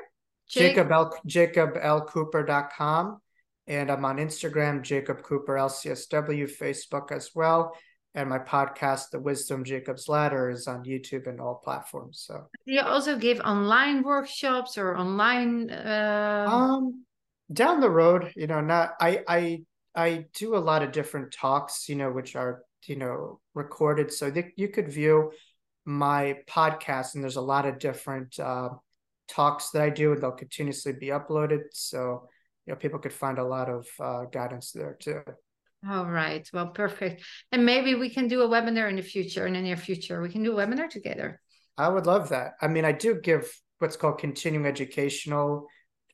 [0.48, 3.20] Jacob L jacoblcooper.com
[3.68, 7.76] and I'm on Instagram Jacob Cooper LCSW Facebook as well
[8.14, 12.48] and my podcast The Wisdom Jacob's Ladder is on YouTube and all platforms so.
[12.66, 16.46] You also give online workshops or online uh...
[16.50, 17.04] um
[17.52, 19.62] down the road you know not I I
[19.96, 24.30] I do a lot of different talks you know which are you know recorded so
[24.32, 25.32] that you could view
[25.86, 28.70] my podcast and there's a lot of different uh,
[29.28, 32.28] talks that i do and they'll continuously be uploaded so
[32.66, 35.22] you know people could find a lot of uh, guidance there too
[35.90, 36.48] all right.
[36.54, 37.24] Well perfect.
[37.52, 40.22] And maybe we can do a webinar in the future in the near future.
[40.22, 41.42] We can do a webinar together.
[41.78, 42.54] I would love that.
[42.62, 45.68] I mean i do give what's called continuing educational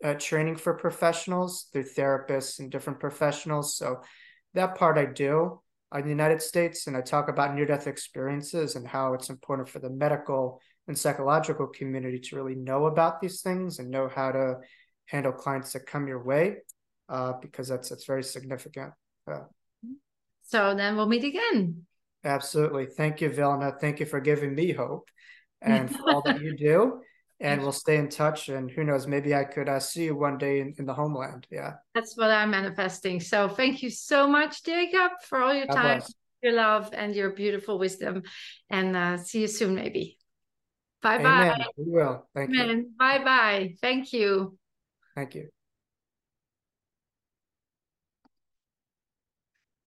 [0.03, 3.76] uh, training for professionals through therapists and different professionals.
[3.78, 4.01] So
[4.53, 5.59] that part i do
[5.95, 9.70] in the United States, and I talk about near death experiences and how it's important
[9.70, 14.32] for the medical and psychological community to really know about these things and know how
[14.32, 14.55] to
[15.05, 16.57] handle clients that come your way,
[17.09, 18.93] uh, because that's that's very significant.
[19.32, 19.43] Uh,
[20.48, 21.86] so then we'll meet again.
[22.24, 22.88] Absolutely.
[22.88, 23.74] Thank you, Vilna.
[23.80, 25.10] Thank you for giving me hope
[25.62, 27.02] and for all that you do
[27.39, 28.50] and we'll stay in touch.
[28.50, 31.48] And who knows, maybe I could uh, see you one day in, in the homeland.
[31.52, 31.74] Yeah.
[31.93, 33.20] That's what I'm manifesting.
[33.20, 36.14] So thank you so much, Jacob, for all your God time, bless.
[36.41, 38.24] your love, and your beautiful wisdom.
[38.70, 40.18] And uh, see you soon, maybe.
[41.02, 41.66] Bye bye.
[41.78, 42.28] We will.
[42.34, 42.78] Thank Amen.
[42.78, 42.91] you.
[42.98, 43.76] Bye bye.
[43.82, 44.58] Thank you.
[45.16, 45.50] Thank you.